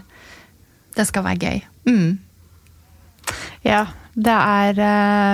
[0.95, 1.67] Det ska vara gøy.
[1.85, 2.17] Mm.
[3.61, 4.79] Ja, det är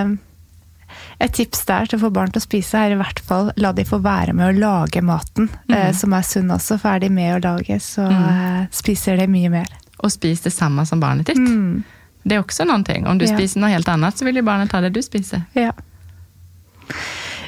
[0.04, 0.16] uh
[1.24, 3.70] Et tips der til å få barn til å spise, er i hvert fall la
[3.72, 5.72] de få være med å lage maten, mm.
[5.72, 6.76] eh, som er sunn også.
[6.82, 8.24] For er de med å lage, så mm.
[8.28, 9.70] eh, spiser de mye mer.
[9.96, 11.36] Och spis detsamma som barnet ditt.
[11.36, 11.82] Mm.
[12.22, 13.06] Det är också någonting.
[13.06, 13.36] Om du ja.
[13.36, 15.42] spiser något helt annat så vill ju barnet ha det du spiser.
[15.52, 15.72] Ja.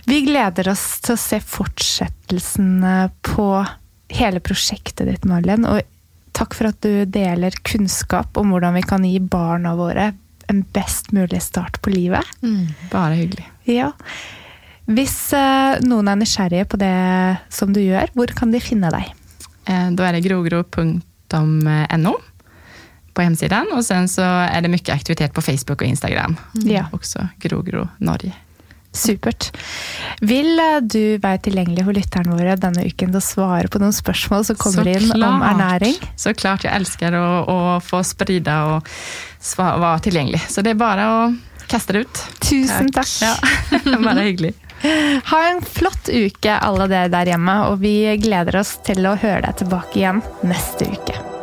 [0.05, 2.85] Vi gleder oss til å se fortsettelsen
[3.22, 3.49] på
[4.09, 5.66] hele prosjektet ditt, Marlen.
[5.68, 5.81] Og
[6.37, 10.12] takk for at du deler kunnskap om hvordan vi kan gi barna våre
[10.47, 12.24] en best mulig start på livet.
[12.43, 12.68] Mm.
[12.93, 13.49] Bare hyggelig.
[13.67, 13.93] Ja.
[14.87, 16.95] Hvis eh, noen er nysgjerrige på det
[17.51, 19.11] som du gjør, hvor kan de finne deg?
[19.67, 22.14] Eh, da er det grogro.no
[23.17, 26.37] på hemsidan och sen så är det mycket aktivitet på Facebook och Instagram.
[26.55, 26.75] Mm.
[26.75, 26.87] Ja.
[26.93, 28.33] Också Grogro Norge.
[28.93, 29.57] Supert.
[30.21, 33.93] Vil eh, du være tilgjengelig for lytterne våre denne uken til å svare på noen
[33.93, 35.99] spørsmål som kommer inn om ernæring?
[36.17, 36.64] Så klart.
[36.64, 38.89] Jeg elsker å, å få sprida og
[39.59, 40.41] være tilgjengelig.
[40.49, 41.21] Så det er bare å
[41.71, 42.23] kaste det ut.
[42.41, 43.12] Tusen takk.
[43.23, 43.35] Ja,
[44.07, 44.55] Bare hyggelig.
[45.31, 49.47] Ha en flott uke, alle dere der hjemme, og vi gleder oss til å høre
[49.49, 51.36] deg tilbake igjen neste uke.